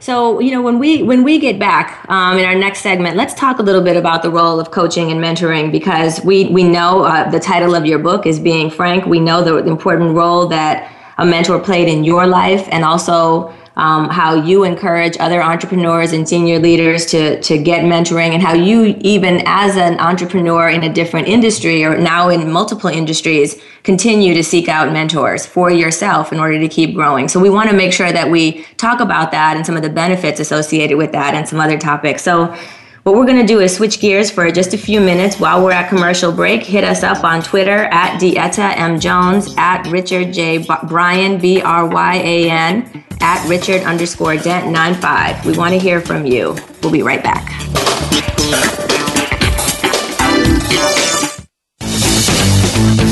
[0.00, 3.34] So, you know, when we when we get back um, in our next segment, let's
[3.34, 7.02] talk a little bit about the role of coaching and mentoring because we we know
[7.02, 9.06] uh, the title of your book is being frank.
[9.06, 14.10] We know the important role that a mentor played in your life, and also um,
[14.10, 18.96] how you encourage other entrepreneurs and senior leaders to, to get mentoring, and how you,
[19.00, 24.42] even as an entrepreneur in a different industry or now in multiple industries, continue to
[24.42, 27.28] seek out mentors for yourself in order to keep growing.
[27.28, 29.90] So, we want to make sure that we talk about that and some of the
[29.90, 32.22] benefits associated with that and some other topics.
[32.22, 32.54] So,
[33.04, 35.72] what we're going to do is switch gears for just a few minutes while we're
[35.72, 36.62] at commercial break.
[36.62, 38.98] Hit us up on Twitter at Deetta M.
[39.00, 40.66] Jones, at Richard J.
[40.88, 45.46] Bryan, B R Y A N, at Richard underscore Dent 95.
[45.46, 46.56] We want to hear from you.
[46.82, 47.46] We'll be right back.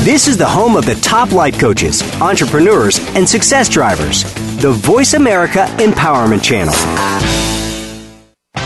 [0.03, 4.23] This is the home of the top life coaches, entrepreneurs, and success drivers.
[4.61, 7.56] The Voice America Empowerment Channel.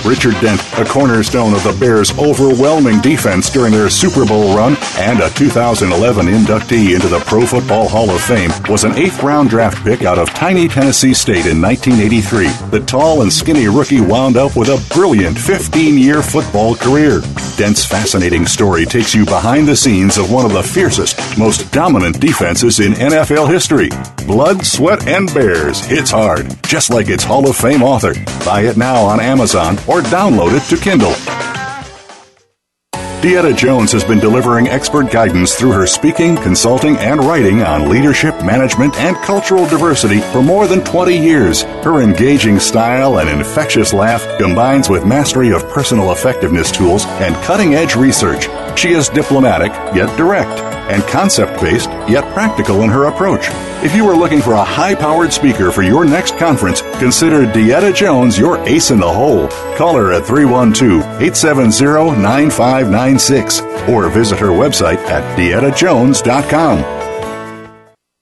[0.05, 5.19] Richard Dent, a cornerstone of the Bears' overwhelming defense during their Super Bowl run and
[5.19, 9.83] a 2011 inductee into the Pro Football Hall of Fame, was an eighth round draft
[9.83, 12.47] pick out of tiny Tennessee State in 1983.
[12.69, 17.21] The tall and skinny rookie wound up with a brilliant 15 year football career.
[17.57, 22.19] Dent's fascinating story takes you behind the scenes of one of the fiercest, most dominant
[22.19, 23.89] defenses in NFL history.
[24.25, 28.13] Blood, Sweat, and Bears hits hard, just like its Hall of Fame author.
[28.45, 31.13] Buy it now on Amazon or download it to Kindle.
[33.21, 38.33] Deetta Jones has been delivering expert guidance through her speaking, consulting, and writing on leadership,
[38.43, 41.61] management, and cultural diversity for more than 20 years.
[41.83, 47.75] Her engaging style and infectious laugh combines with mastery of personal effectiveness tools and cutting
[47.75, 48.47] edge research.
[48.81, 53.45] She is diplomatic, yet direct and concept based, yet practical in her approach.
[53.85, 57.95] If you are looking for a high powered speaker for your next conference, consider Deetta
[57.95, 59.49] Jones your ace in the hole.
[59.77, 67.00] Call her at 312 870 9596 or visit her website at deettajones.com.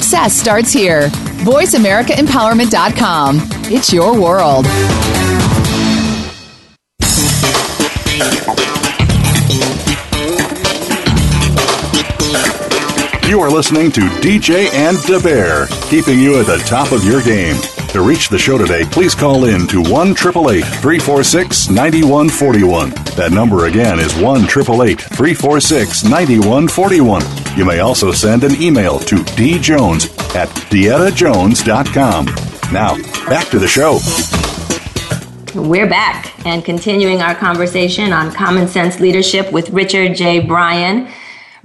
[0.00, 1.08] Success starts here.
[1.44, 3.38] VoiceAmericaEmpowerment.com.
[3.64, 4.64] It's your world.
[13.28, 17.20] You are listening to DJ and Da Bear, keeping you at the top of your
[17.22, 17.56] game.
[17.92, 22.90] To reach the show today, please call in to 1 346 9141.
[23.16, 27.22] That number again is 1 346 9141.
[27.58, 32.26] You may also send an email to djones at deettajones.com.
[32.72, 32.94] Now,
[33.28, 33.98] back to the show.
[35.60, 40.38] We're back and continuing our conversation on common sense leadership with Richard J.
[40.38, 41.08] Bryan.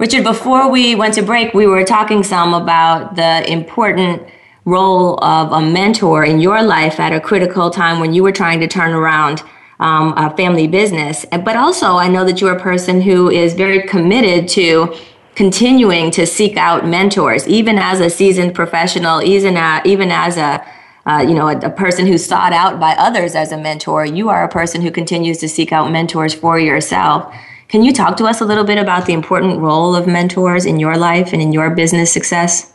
[0.00, 4.28] Richard, before we went to break, we were talking some about the important
[4.66, 8.60] role of a mentor in your life at a critical time when you were trying
[8.60, 9.42] to turn around
[9.78, 11.24] um, a family business.
[11.30, 14.94] But also, I know that you're a person who is very committed to
[15.36, 20.66] continuing to seek out mentors, even as a seasoned professional, even, even as a
[21.06, 24.04] uh, you know, a, a, person who's sought out by others as a mentor.
[24.04, 27.32] You are a person who continues to seek out mentors for yourself.
[27.68, 30.80] Can you talk to us a little bit about the important role of mentors in
[30.80, 32.72] your life and in your business success?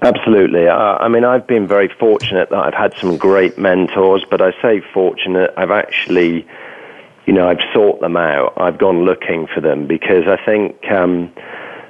[0.00, 0.68] Absolutely.
[0.68, 4.52] Uh, I mean, I've been very fortunate that I've had some great mentors, but I
[4.62, 6.46] say fortunate, I've actually,
[7.26, 8.54] you know, I've sought them out.
[8.56, 11.32] I've gone looking for them because I think um,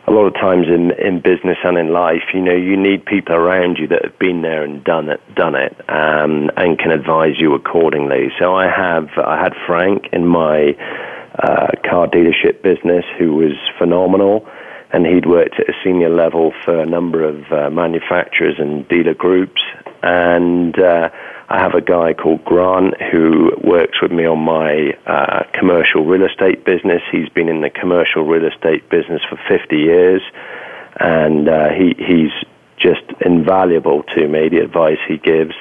[0.06, 3.34] a lot of times in, in business and in life, you know, you need people
[3.34, 7.38] around you that have been there and done it, done it, um, and can advise
[7.38, 8.30] you accordingly.
[8.38, 10.74] So I have, I had Frank in my
[11.38, 14.48] uh, car dealership business who was phenomenal
[14.92, 19.14] and he'd worked at a senior level for a number of uh, manufacturers and dealer
[19.14, 19.60] groups.
[20.02, 21.10] And uh,
[21.48, 26.26] I have a guy called Grant who works with me on my uh, commercial real
[26.26, 27.02] estate business.
[27.10, 30.22] He's been in the commercial real estate business for 50 years,
[31.00, 32.32] and uh, he, he's
[32.78, 35.54] just invaluable to me, the advice he gives.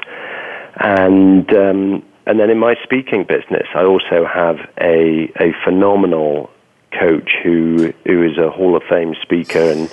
[0.80, 6.52] And um, and then in my speaking business, I also have a a phenomenal
[6.92, 9.90] coach who who is a Hall of Fame speaker and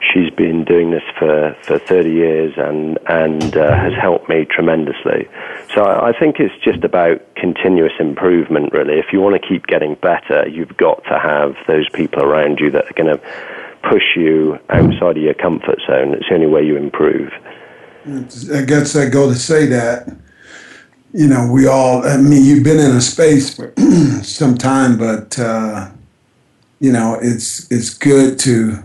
[0.00, 5.28] she's been doing this for, for 30 years and, and uh, has helped me tremendously.
[5.74, 8.98] So I, I think it's just about continuous improvement, really.
[8.98, 12.70] If you want to keep getting better, you've got to have those people around you
[12.70, 13.20] that are going to
[13.88, 16.14] push you outside of your comfort zone.
[16.14, 17.32] It's the only way you improve.
[18.06, 20.08] I guess I go to say that,
[21.12, 23.74] you know, we all, I mean, you've been in a space for
[24.22, 25.90] some time, but, uh,
[26.80, 28.82] you know, it's, it's good to,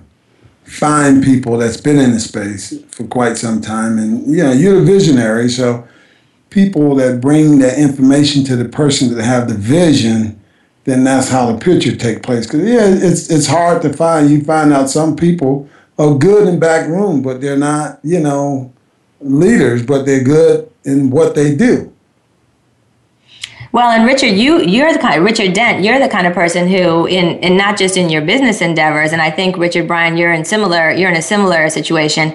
[0.65, 3.97] find people that's been in the space for quite some time.
[3.97, 5.87] And, you know, you're a visionary, so
[6.49, 10.39] people that bring that information to the person that have the vision,
[10.85, 12.45] then that's how the picture take place.
[12.47, 14.29] Because, yeah, it's, it's hard to find.
[14.29, 18.73] You find out some people are good in back room, but they're not, you know,
[19.21, 21.91] leaders, but they're good in what they do.
[23.75, 27.07] Well, and Richard, you you're the kind Richard Dent, you're the kind of person who
[27.07, 30.45] in and not just in your business endeavors, and I think Richard Bryan, you're in
[30.45, 32.33] similar you're in a similar situation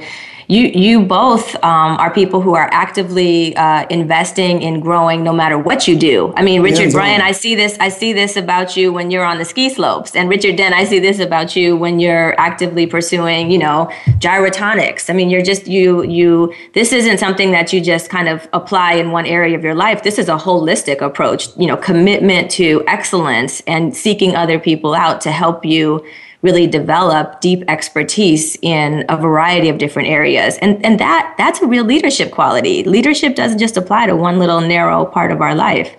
[0.51, 5.57] you you both um, are people who are actively uh, investing in growing no matter
[5.57, 6.33] what you do.
[6.37, 9.39] I mean, Richard Bryan, I see this I see this about you when you're on
[9.39, 13.51] the ski slopes, and Richard Dent I see this about you when you're actively pursuing,
[13.51, 15.09] you know, gyrotonics.
[15.09, 16.53] I mean, you're just you you.
[16.75, 20.03] This isn't something that you just kind of apply in one area of your life.
[20.03, 21.49] This is a holistic approach.
[21.57, 26.05] You know, commitment to excellence and seeking other people out to help you
[26.43, 30.57] really develop deep expertise in a variety of different areas.
[30.59, 32.83] And, and that, that's a real leadership quality.
[32.85, 35.95] Leadership doesn't just apply to one little narrow part of our life.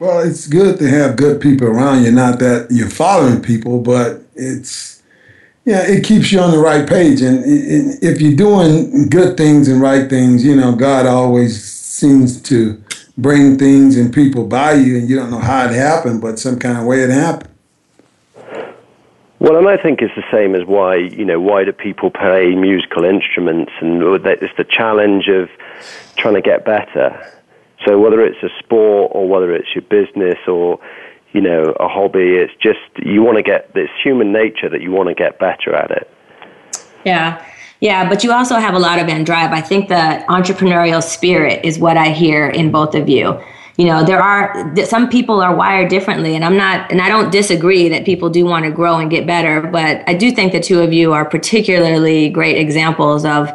[0.00, 2.10] Well, it's good to have good people around you.
[2.10, 5.02] Not that you're following people, but it's,
[5.64, 7.22] yeah, it keeps you on the right page.
[7.22, 7.42] And
[8.02, 12.82] if you're doing good things and right things, you know, God always seems to
[13.16, 16.58] bring things and people by you, and you don't know how it happened, but some
[16.58, 17.53] kind of way it happened.
[19.40, 22.54] Well, and I think it's the same as why you know why do people play
[22.54, 25.48] musical instruments, and it's the challenge of
[26.16, 27.32] trying to get better.
[27.84, 30.78] So whether it's a sport or whether it's your business or
[31.32, 34.92] you know a hobby, it's just you want to get this human nature that you
[34.92, 36.10] want to get better at it.
[37.04, 37.44] Yeah.
[37.80, 39.52] Yeah, but you also have a lot of end drive.
[39.52, 43.38] I think the entrepreneurial spirit is what I hear in both of you
[43.76, 47.30] you know there are some people are wired differently and i'm not and i don't
[47.30, 50.60] disagree that people do want to grow and get better but i do think the
[50.60, 53.50] two of you are particularly great examples of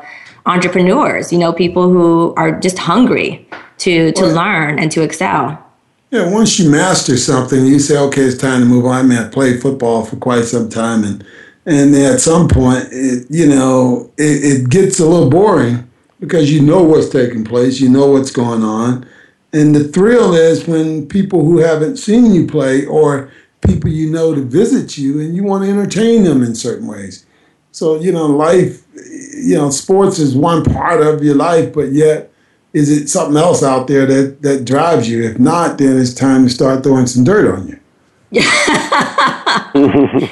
[0.45, 3.47] entrepreneurs you know people who are just hungry
[3.77, 5.65] to to well, learn and to excel.
[6.11, 8.93] Yeah once you master something you say okay it's time to move on.
[8.93, 11.25] I mean i played football for quite some time and
[11.65, 15.89] and at some point it, you know it, it gets a little boring
[16.19, 19.07] because you know what's taking place you know what's going on
[19.51, 23.31] and the thrill is when people who haven't seen you play or
[23.61, 27.25] people you know to visit you and you want to entertain them in certain ways.
[27.71, 32.31] So, you know, life, you know, sports is one part of your life, but yet
[32.73, 35.23] is it something else out there that, that drives you?
[35.23, 37.79] If not, then it's time to start throwing some dirt on you.
[38.31, 40.29] Yeah.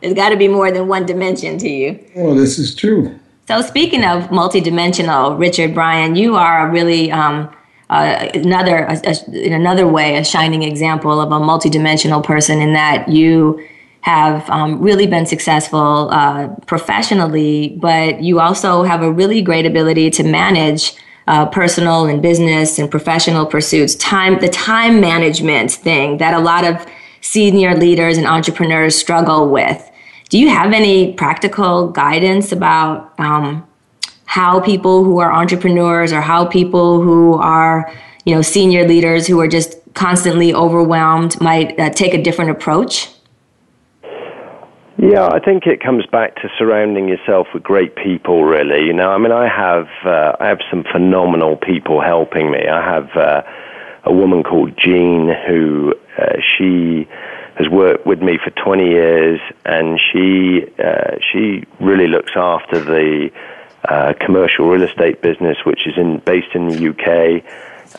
[0.00, 2.04] There's got to be more than one dimension to you.
[2.14, 3.18] Well, this is true.
[3.48, 7.50] So, speaking of multidimensional, Richard Bryan, you are a really um,
[7.90, 12.72] uh, another a, a, in another way a shining example of a multidimensional person in
[12.72, 13.60] that you
[14.06, 20.10] have um, really been successful uh, professionally, but you also have a really great ability
[20.10, 20.94] to manage
[21.26, 23.96] uh, personal and business and professional pursuits.
[23.96, 26.86] Time, the time management thing that a lot of
[27.20, 29.90] senior leaders and entrepreneurs struggle with.
[30.28, 33.65] Do you have any practical guidance about um,
[34.36, 37.90] how people who are entrepreneurs or how people who are
[38.26, 43.08] you know senior leaders who are just constantly overwhelmed might uh, take a different approach
[44.98, 48.44] yeah, I think it comes back to surrounding yourself with great people.
[48.44, 49.10] Really, you know.
[49.10, 52.66] I mean, I have uh, I have some phenomenal people helping me.
[52.66, 53.42] I have uh,
[54.04, 57.06] a woman called Jean who uh, she
[57.58, 63.30] has worked with me for 20 years, and she uh, she really looks after the
[63.88, 67.44] uh, commercial real estate business, which is in, based in the UK.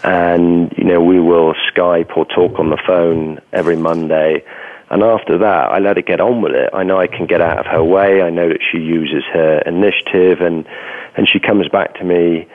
[0.04, 4.44] And, you know, we will Skype or talk on the phone every Monday.
[4.90, 6.70] And after that, I let her get on with it.
[6.74, 8.22] I know I can get out of her way.
[8.22, 10.66] I know that she uses her initiative, and
[11.18, 12.48] and she comes back to me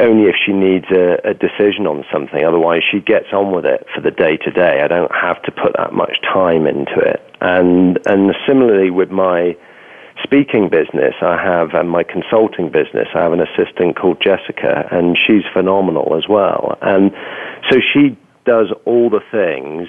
[0.00, 2.44] only if she needs a, a decision on something.
[2.44, 4.80] Otherwise, she gets on with it for the day to day.
[4.82, 7.20] I don't have to put that much time into it.
[7.40, 9.56] And and similarly with my
[10.22, 15.16] speaking business, I have and my consulting business, I have an assistant called Jessica, and
[15.18, 16.78] she's phenomenal as well.
[16.82, 17.12] And
[17.70, 19.88] so she does all the things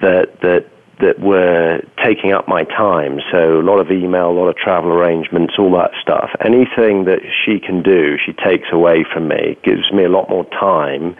[0.00, 0.66] that that
[1.00, 3.20] that were taking up my time.
[3.30, 6.30] So a lot of email, a lot of travel arrangements, all that stuff.
[6.44, 9.56] Anything that she can do, she takes away from me.
[9.62, 11.16] gives me a lot more time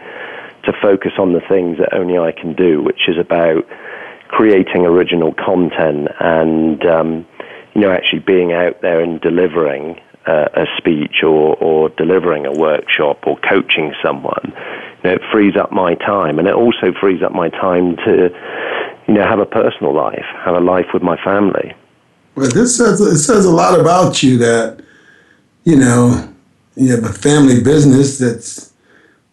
[0.63, 3.65] to focus on the things that only I can do, which is about
[4.27, 7.25] creating original content and um,
[7.75, 12.51] you know actually being out there and delivering uh, a speech or, or delivering a
[12.51, 14.53] workshop or coaching someone
[15.03, 18.29] you know, it frees up my time, and it also frees up my time to,
[19.07, 21.73] you know, have a personal life, have a life with my family.
[22.35, 24.81] Well, this says it says a lot about you that,
[25.63, 26.33] you know,
[26.75, 28.73] you have a family business that's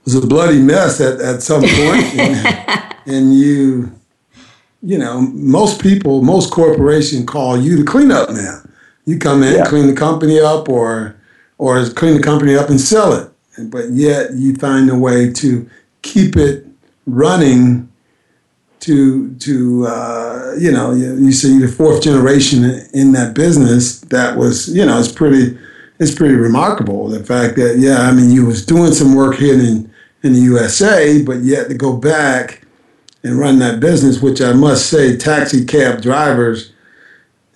[0.04, 3.92] was a bloody mess at, at some point, and, and you,
[4.82, 8.72] you know, most people, most corporations call you the cleanup man.
[9.04, 9.64] You come in, yeah.
[9.64, 11.16] clean the company up, or
[11.58, 13.30] or clean the company up and sell it
[13.64, 15.68] but yet you find a way to
[16.02, 16.66] keep it
[17.06, 17.88] running
[18.80, 24.36] to to uh, you know you, you say the fourth generation in that business that
[24.36, 25.58] was you know it's pretty
[25.98, 29.54] it's pretty remarkable the fact that yeah I mean you was doing some work here
[29.54, 29.90] in
[30.22, 32.65] in the USA but yet to go back
[33.26, 36.72] and run that business which I must say taxi cab drivers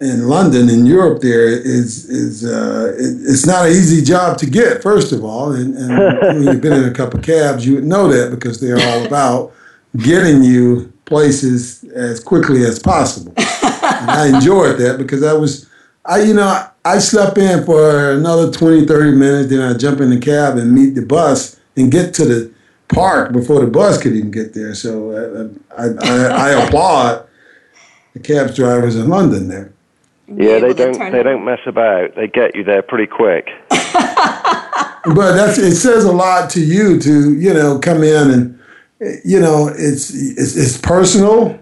[0.00, 4.46] in London in Europe there is is uh, it, it's not an easy job to
[4.46, 5.52] get first of all.
[5.52, 8.60] And, and when you've been in a couple of cabs you would know that because
[8.60, 9.52] they're all about
[9.98, 13.34] getting you places as quickly as possible.
[13.36, 15.68] And I enjoyed that because I was
[16.04, 20.10] I you know I slept in for another 20 30 minutes then I jump in
[20.10, 22.52] the cab and meet the bus and get to the
[22.90, 27.26] park before the bus could even get there so uh, I, I, I applaud
[28.14, 29.72] the cabs drivers in London there
[30.36, 31.12] yeah, they don't.
[31.12, 32.14] They don't mess about.
[32.14, 33.50] They get you there pretty quick.
[33.68, 38.60] but that's it says a lot to you to you know come in and
[39.24, 41.58] you know it's it's, it's personal.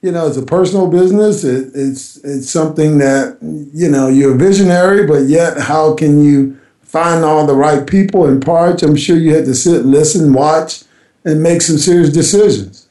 [0.00, 1.44] You know, it's a personal business.
[1.44, 3.38] It, it's it's something that
[3.72, 6.58] you know you're a visionary, but yet how can you
[6.92, 8.82] find all the right people and parts?
[8.82, 10.82] I'm sure you had to sit, listen, watch,
[11.24, 12.86] and make some serious decisions.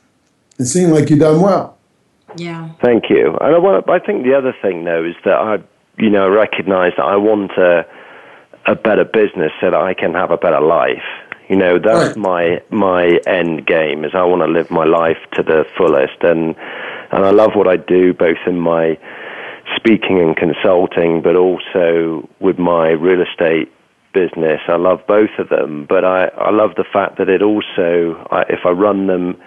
[0.58, 1.78] It seemed like you done well.
[2.36, 2.72] Yeah.
[2.82, 3.38] Thank you.
[3.40, 5.60] And I, want, I think the other thing, though, is that I,
[6.00, 7.86] you know, recognize that I want a,
[8.66, 11.04] a better business so that I can have a better life.
[11.48, 12.18] You know, that's right.
[12.18, 14.06] my my end game.
[14.06, 16.56] Is I want to live my life to the fullest, and
[17.12, 18.98] and I love what I do, both in my
[19.76, 23.70] speaking and consulting, but also with my real estate
[24.14, 24.62] business.
[24.68, 28.44] I love both of them, but I I love the fact that it also, I,
[28.50, 29.38] if I run them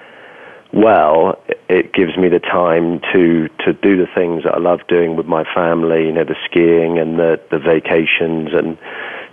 [0.72, 1.38] well,
[1.68, 5.26] it gives me the time to to do the things that I love doing with
[5.26, 6.06] my family.
[6.06, 8.76] You know, the skiing and the the vacations and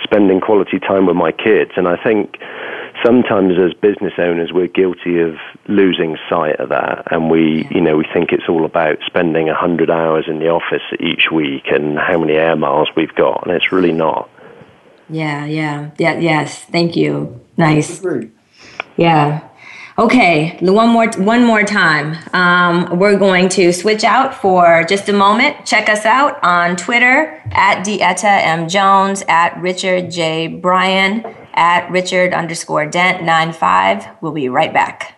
[0.03, 1.71] spending quality time with my kids.
[1.75, 2.37] And I think
[3.03, 5.35] sometimes as business owners we're guilty of
[5.67, 9.55] losing sight of that and we you know we think it's all about spending a
[9.55, 13.55] hundred hours in the office each week and how many air miles we've got and
[13.55, 14.29] it's really not
[15.11, 15.91] yeah yeah.
[15.97, 16.59] Yeah yes.
[16.65, 17.39] Thank you.
[17.57, 18.01] Nice.
[18.97, 19.47] Yeah.
[19.97, 22.17] Okay, one more one more time.
[22.33, 25.65] Um, we're going to switch out for just a moment.
[25.65, 28.69] Check us out on Twitter at Deetta M.
[28.69, 30.47] Jones, at Richard J.
[30.47, 34.07] Bryan, at Richard underscore Dent 95.
[34.21, 35.17] We'll be right back.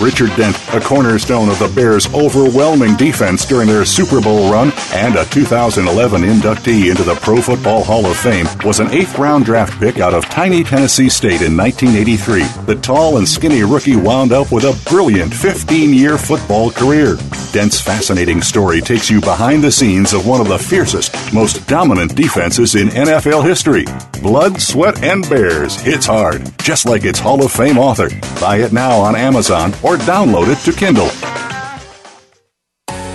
[0.00, 5.16] Richard Dent, a cornerstone of the Bears' overwhelming defense during their Super Bowl run and
[5.16, 9.78] a 2011 inductee into the Pro Football Hall of Fame, was an eighth round draft
[9.80, 12.44] pick out of tiny Tennessee State in 1983.
[12.66, 17.16] The tall and skinny rookie wound up with a brilliant 15 year football career.
[17.52, 22.14] Dent's fascinating story takes you behind the scenes of one of the fiercest, most dominant
[22.14, 23.86] defenses in NFL history.
[24.22, 28.10] Blood, Sweat, and Bears hits hard, just like its Hall of Fame author.
[28.40, 31.08] Buy it now on Amazon or download it to Kindle.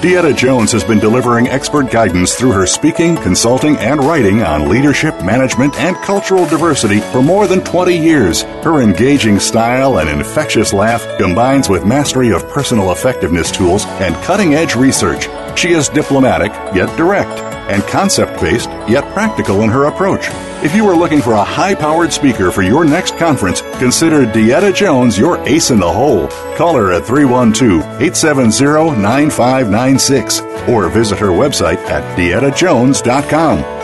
[0.01, 5.13] Deetta Jones has been delivering expert guidance through her speaking, consulting, and writing on leadership,
[5.23, 8.41] management, and cultural diversity for more than 20 years.
[8.41, 14.55] Her engaging style and infectious laugh combines with mastery of personal effectiveness tools and cutting
[14.55, 15.29] edge research.
[15.57, 20.27] She is diplomatic, yet direct, and concept based, yet practical in her approach.
[20.63, 24.73] If you are looking for a high powered speaker for your next conference, consider Deetta
[24.73, 26.27] Jones your ace in the hole.
[26.55, 33.83] Call her at 312 870 9596 or visit her website at deettajones.com.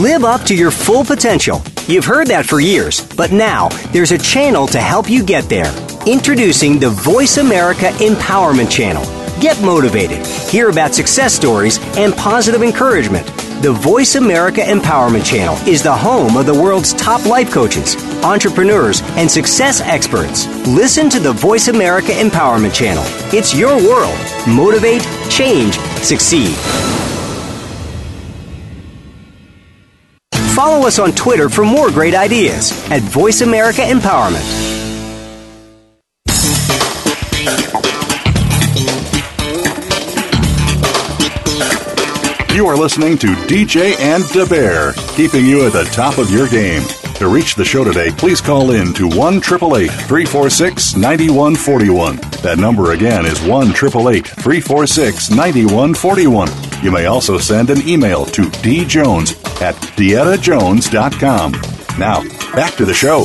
[0.00, 1.62] Live up to your full potential.
[1.86, 5.70] You've heard that for years, but now there's a channel to help you get there.
[6.06, 9.21] Introducing the Voice America Empowerment Channel.
[9.42, 13.26] Get motivated, hear about success stories, and positive encouragement.
[13.60, 19.02] The Voice America Empowerment Channel is the home of the world's top life coaches, entrepreneurs,
[19.16, 20.46] and success experts.
[20.68, 23.02] Listen to the Voice America Empowerment Channel.
[23.36, 24.16] It's your world.
[24.46, 26.54] Motivate, change, succeed.
[30.54, 34.71] Follow us on Twitter for more great ideas at Voice America Empowerment.
[42.54, 46.46] You are listening to DJ and Da Bear, keeping you at the top of your
[46.48, 46.82] game.
[47.14, 52.16] To reach the show today, please call in to 1 346 9141.
[52.42, 56.48] That number again is 1 346 9141.
[56.84, 61.52] You may also send an email to djones at deettajones.com.
[61.98, 62.22] Now,
[62.54, 63.24] back to the show.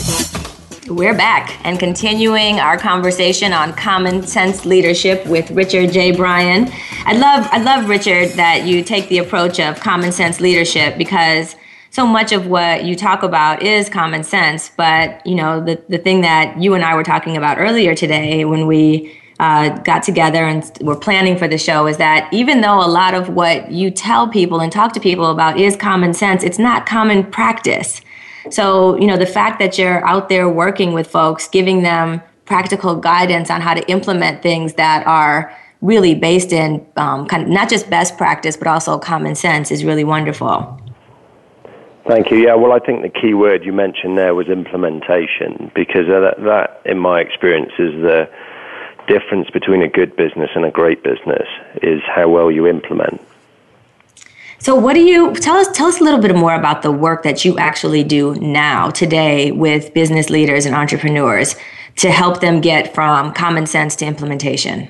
[0.89, 6.11] We're back and continuing our conversation on common sense leadership with Richard J.
[6.11, 6.71] Bryan.
[7.03, 11.57] I love I love Richard that you take the approach of common sense leadership because
[11.89, 14.71] so much of what you talk about is common sense.
[14.77, 18.45] But you know the the thing that you and I were talking about earlier today
[18.45, 22.79] when we uh, got together and were planning for the show is that even though
[22.79, 26.43] a lot of what you tell people and talk to people about is common sense,
[26.43, 28.01] it's not common practice.
[28.51, 32.95] So, you know, the fact that you're out there working with folks, giving them practical
[32.95, 37.69] guidance on how to implement things that are really based in um, kind of not
[37.69, 40.81] just best practice, but also common sense is really wonderful.
[42.07, 42.37] Thank you.
[42.37, 46.81] Yeah, well, I think the key word you mentioned there was implementation, because that, that
[46.85, 48.29] in my experience, is the
[49.07, 51.47] difference between a good business and a great business
[51.81, 53.21] is how well you implement.
[54.59, 55.67] So, what do you tell us?
[55.71, 59.51] Tell us a little bit more about the work that you actually do now, today,
[59.51, 61.55] with business leaders and entrepreneurs
[61.97, 64.89] to help them get from common sense to implementation.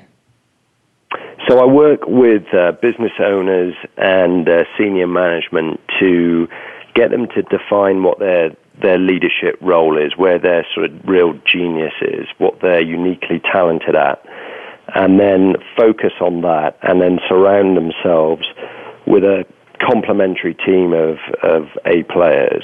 [1.49, 6.47] So, I work with uh, business owners and uh, senior management to
[6.95, 11.33] get them to define what their their leadership role is, where their sort of real
[11.51, 14.23] genius is, what they're uniquely talented at,
[14.95, 18.45] and then focus on that, and then surround themselves
[19.05, 19.45] with a
[19.79, 22.63] complementary team of, of A players.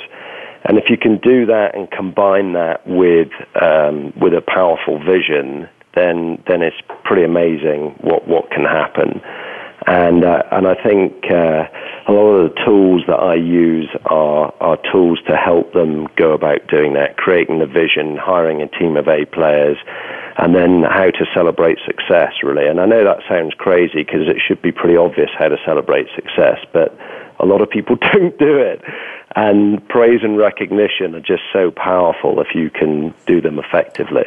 [0.66, 5.68] And if you can do that and combine that with um, with a powerful vision,
[5.96, 9.22] then then it's pretty amazing what, what can happen.
[9.86, 11.68] And uh, and I think uh,
[12.08, 16.32] a lot of the tools that I use are are tools to help them go
[16.32, 19.78] about doing that, creating the vision, hiring a team of A players,
[20.38, 22.68] and then how to celebrate success, really.
[22.68, 26.08] And I know that sounds crazy because it should be pretty obvious how to celebrate
[26.16, 26.98] success, but
[27.40, 28.82] a lot of people don't do it.
[29.36, 34.26] And praise and recognition are just so powerful if you can do them effectively.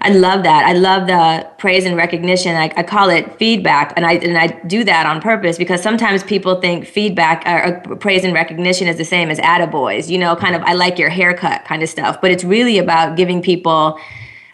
[0.00, 0.64] I love that.
[0.64, 2.54] I love the praise and recognition.
[2.54, 6.22] I, I, call it feedback, and I and I do that on purpose because sometimes
[6.22, 10.08] people think feedback or, or praise and recognition is the same as attaboys.
[10.08, 12.20] You know, kind of I like your haircut kind of stuff.
[12.20, 13.98] But it's really about giving people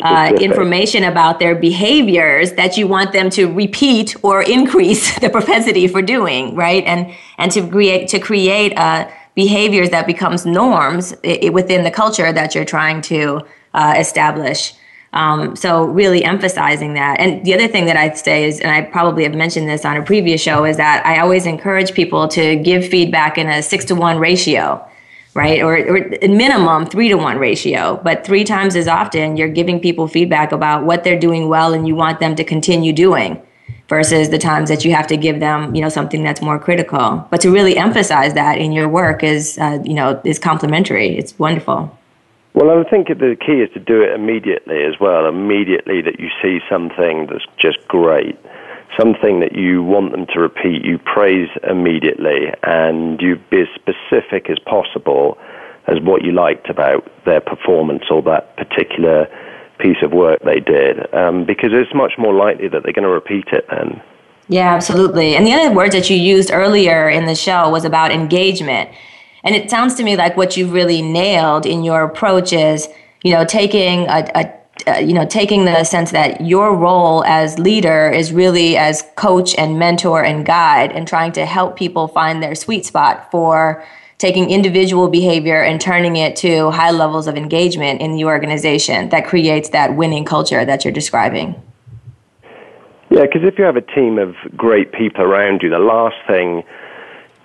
[0.02, 5.86] uh, information about their behaviors that you want them to repeat or increase the propensity
[5.86, 6.84] for doing, right?
[6.84, 12.54] And and to create to create uh, behaviors that becomes norms within the culture that
[12.54, 13.40] you're trying to
[13.74, 14.74] uh, establish.
[15.14, 17.20] Um, so really emphasizing that.
[17.20, 19.96] And the other thing that I'd say is, and I probably have mentioned this on
[19.96, 23.84] a previous show, is that I always encourage people to give feedback in a six
[23.86, 24.86] to one ratio
[25.34, 25.62] right?
[25.62, 30.06] Or, or minimum three to one ratio, but three times as often you're giving people
[30.08, 33.40] feedback about what they're doing well and you want them to continue doing
[33.88, 37.26] versus the times that you have to give them, you know, something that's more critical.
[37.30, 41.16] But to really emphasize that in your work is, uh, you know, is complementary.
[41.16, 41.96] It's wonderful.
[42.54, 45.26] Well, I think the key is to do it immediately as well.
[45.26, 48.38] Immediately that you see something that's just great
[48.98, 54.50] something that you want them to repeat, you praise immediately and you be as specific
[54.50, 55.38] as possible
[55.86, 59.26] as what you liked about their performance or that particular
[59.78, 63.08] piece of work they did um, because it's much more likely that they're going to
[63.08, 64.00] repeat it then.
[64.48, 65.34] Yeah, absolutely.
[65.34, 68.90] And the other words that you used earlier in the show was about engagement.
[69.44, 72.88] And it sounds to me like what you've really nailed in your approach is,
[73.24, 77.58] you know, taking a, a uh, you know, taking the sense that your role as
[77.58, 82.42] leader is really as coach and mentor and guide and trying to help people find
[82.42, 83.84] their sweet spot for
[84.18, 89.26] taking individual behavior and turning it to high levels of engagement in the organization that
[89.26, 91.60] creates that winning culture that you're describing.
[93.10, 96.62] Yeah, because if you have a team of great people around you, the last thing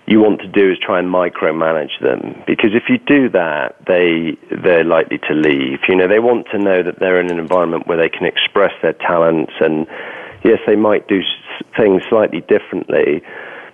[0.07, 2.41] you want to do is try and micromanage them.
[2.47, 5.79] Because if you do that they they're likely to leave.
[5.87, 8.71] You know they want to know that they're in an environment where they can express
[8.81, 9.85] their talents and
[10.43, 11.21] yes they might do
[11.75, 13.21] things slightly differently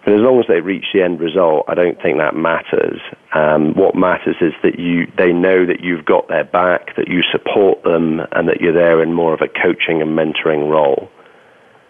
[0.04, 3.00] but as long as they reach the end result i don't think that matters.
[3.34, 7.22] Um, what matters is that you they know that you've got their back that you
[7.32, 11.10] support them and that you're there in more of a coaching and mentoring role.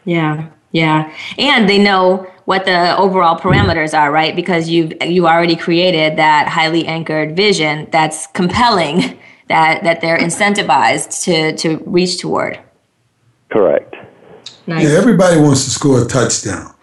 [0.04, 4.36] Yeah yeah, and they know what the overall parameters are, right?
[4.36, 11.24] Because you've you already created that highly anchored vision that's compelling, that that they're incentivized
[11.24, 12.60] to to reach toward.
[13.52, 13.96] Correct.
[14.66, 14.84] Nice.
[14.84, 16.74] Yeah, everybody wants to score a touchdown.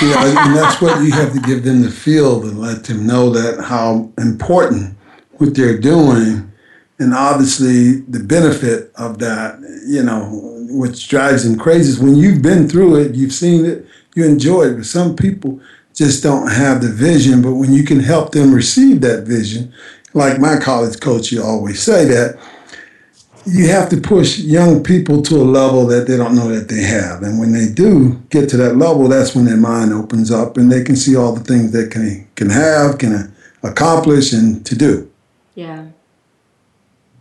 [0.00, 3.30] Yeah, and that's what you have to give them the field and let them know
[3.30, 4.96] that how important
[5.32, 6.51] what they're doing
[6.98, 10.28] and obviously the benefit of that, you know,
[10.70, 14.64] which drives them crazy is when you've been through it, you've seen it, you enjoy
[14.64, 14.76] it.
[14.76, 15.60] But some people
[15.94, 17.42] just don't have the vision.
[17.42, 19.72] But when you can help them receive that vision,
[20.14, 22.38] like my college coach, you always say that
[23.44, 26.82] you have to push young people to a level that they don't know that they
[26.82, 27.22] have.
[27.22, 30.70] And when they do get to that level, that's when their mind opens up and
[30.70, 33.34] they can see all the things they can can have, can
[33.64, 35.10] accomplish, and to do.
[35.54, 35.86] Yeah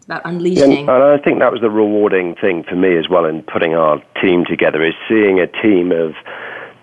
[0.06, 0.72] about unleashing.
[0.72, 3.76] And, and I think that was the rewarding thing for me as well in putting
[3.76, 6.14] our team together is seeing a team of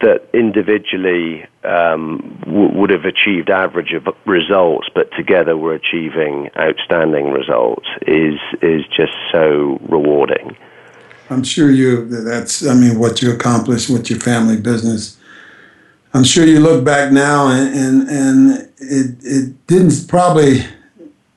[0.01, 3.93] that individually um, w- would have achieved average
[4.27, 10.57] results, but together were achieving outstanding results is is just so rewarding.
[11.31, 15.19] I'm sure you that's I mean what you accomplished with your family business.
[16.15, 20.65] I'm sure you look back now and and, and it it didn't probably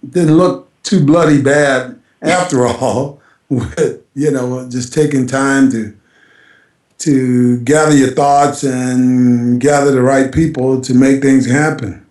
[0.07, 3.19] didn't look too bloody bad after all.
[3.49, 5.95] With you know, just taking time to
[6.99, 12.05] to gather your thoughts and gather the right people to make things happen.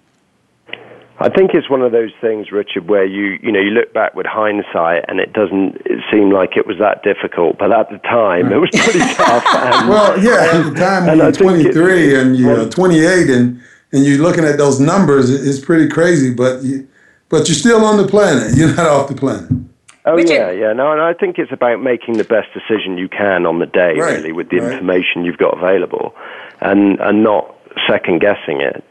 [1.23, 4.15] I think it's one of those things, Richard, where you you know you look back
[4.15, 5.77] with hindsight and it doesn't
[6.11, 9.45] seem like it was that difficult, but at the time it was pretty tough.
[9.47, 13.61] And, well, yeah, at the time when you're 23 and you're 28 and
[13.93, 16.33] and you're looking at those numbers, it's pretty crazy.
[16.33, 16.89] But you,
[17.31, 18.55] but you're still on the planet.
[18.57, 19.51] You're not off the planet.
[20.05, 20.35] Oh Richard.
[20.35, 20.73] yeah, yeah.
[20.73, 23.95] No, and I think it's about making the best decision you can on the day,
[23.99, 24.17] right.
[24.17, 24.73] really, with the right.
[24.73, 26.15] information you've got available,
[26.61, 27.55] and and not
[27.87, 28.85] second guessing it.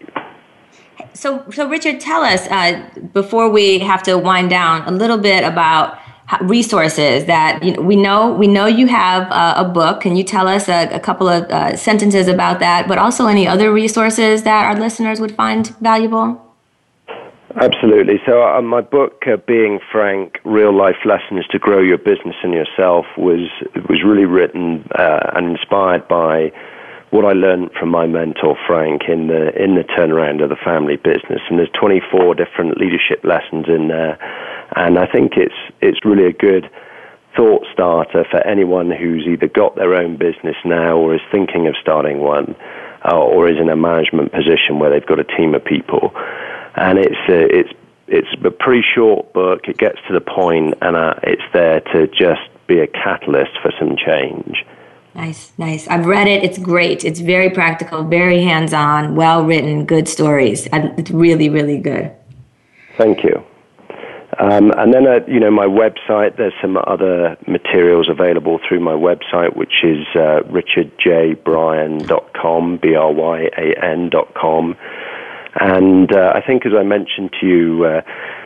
[1.14, 5.44] So, so Richard, tell us uh, before we have to wind down a little bit
[5.44, 5.98] about
[6.42, 8.32] resources that you know, we know.
[8.32, 10.02] We know you have uh, a book.
[10.02, 12.88] Can you tell us a, a couple of uh, sentences about that?
[12.88, 16.49] But also any other resources that our listeners would find valuable.
[17.56, 18.22] Absolutely.
[18.28, 22.54] So, uh, my book, uh, Being Frank: Real Life Lessons to Grow Your Business and
[22.54, 23.50] Yourself, was
[23.90, 26.52] was really written uh, and inspired by
[27.10, 30.98] what I learned from my mentor Frank in the in the turnaround of the family
[30.98, 31.42] business.
[31.50, 34.20] And there's 24 different leadership lessons in there,
[34.76, 36.70] and I think it's it's really a good
[37.36, 41.74] thought starter for anyone who's either got their own business now or is thinking of
[41.82, 42.56] starting one,
[43.12, 46.14] uh, or is in a management position where they've got a team of people
[46.80, 47.70] and it's uh, it's
[48.08, 49.68] it's a pretty short book.
[49.68, 53.72] It gets to the point, and uh, it's there to just be a catalyst for
[53.80, 54.66] some change.
[55.16, 55.88] Nice, nice.
[55.88, 56.44] I've read it.
[56.44, 57.04] It's great.
[57.04, 60.68] It's very practical, very hands-on, well written, good stories.
[60.72, 62.12] It's really, really good.
[62.98, 63.44] Thank you.
[64.40, 68.94] Um, and then, uh, you know, my website, there's some other materials available through my
[68.94, 74.78] website, which is uh, richardjbryan.com, B-R-Y-A-N.com.
[75.56, 78.02] And uh, I think, as I mentioned to you uh,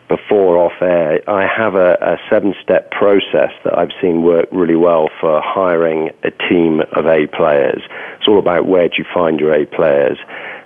[0.08, 4.76] before off air, I have a, a seven step process that I've seen work really
[4.76, 7.82] well for hiring a team of A players.
[8.18, 10.18] It's all about where do you find your A players.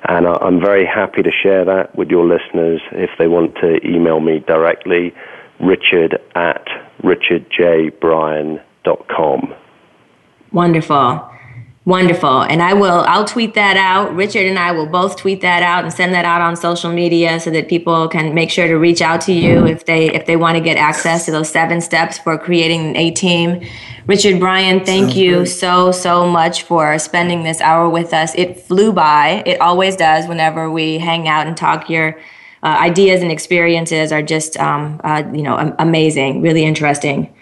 [0.08, 4.20] And I'm very happy to share that with your listeners if they want to email
[4.20, 5.14] me directly,
[5.60, 6.68] richard at
[7.04, 9.54] richardjbryan.com.
[10.52, 11.37] Wonderful.
[11.88, 12.42] Wonderful.
[12.42, 14.14] And I will I'll tweet that out.
[14.14, 17.40] Richard and I will both tweet that out and send that out on social media
[17.40, 20.36] so that people can make sure to reach out to you if they if they
[20.36, 23.66] want to get access to those seven steps for creating an A team.
[24.06, 25.46] Richard Bryan, thank Sounds you great.
[25.46, 28.36] so so much for spending this hour with us.
[28.36, 29.42] It flew by.
[29.46, 32.20] It always does whenever we hang out and talk your
[32.64, 37.34] uh, ideas and experiences are just um, uh, you know amazing, really interesting.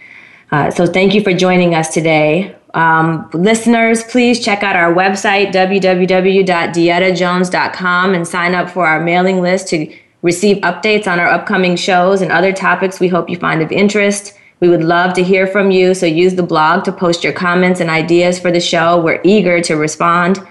[0.52, 2.56] Uh, so thank you for joining us today.
[2.76, 9.70] Um, listeners, please check out our website, www.deettajones.com, and sign up for our mailing list
[9.70, 13.72] to receive updates on our upcoming shows and other topics we hope you find of
[13.72, 14.38] interest.
[14.60, 17.80] We would love to hear from you, so use the blog to post your comments
[17.80, 19.02] and ideas for the show.
[19.02, 20.46] We're eager to respond.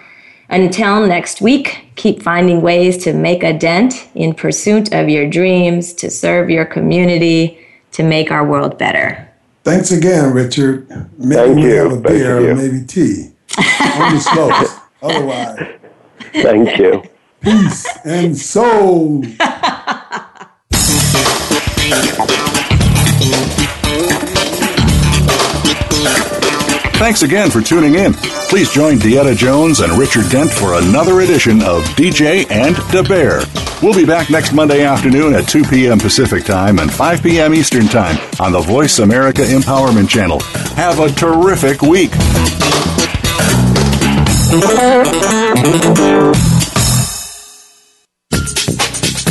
[0.48, 5.92] Until next week, keep finding ways to make a dent in pursuit of your dreams,
[5.94, 7.58] to serve your community,
[7.92, 9.23] to make our world better.
[9.64, 10.86] Thanks again, Richard.
[11.18, 11.74] Maybe Thank we you.
[11.74, 12.50] have a Thank beer you.
[12.50, 14.76] or maybe tea on the slopes.
[15.02, 15.78] Otherwise,
[16.34, 17.02] Thank you.
[17.40, 19.24] peace and soul.
[26.96, 28.14] Thanks again for tuning in.
[28.48, 33.40] Please join Deetta Jones and Richard Dent for another edition of DJ and the Bear.
[33.82, 35.98] We'll be back next Monday afternoon at 2 p.m.
[35.98, 37.52] Pacific Time and 5 p.m.
[37.54, 40.40] Eastern Time on the Voice America Empowerment Channel.
[40.76, 42.12] Have a terrific week.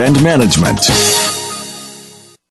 [0.00, 1.41] and management.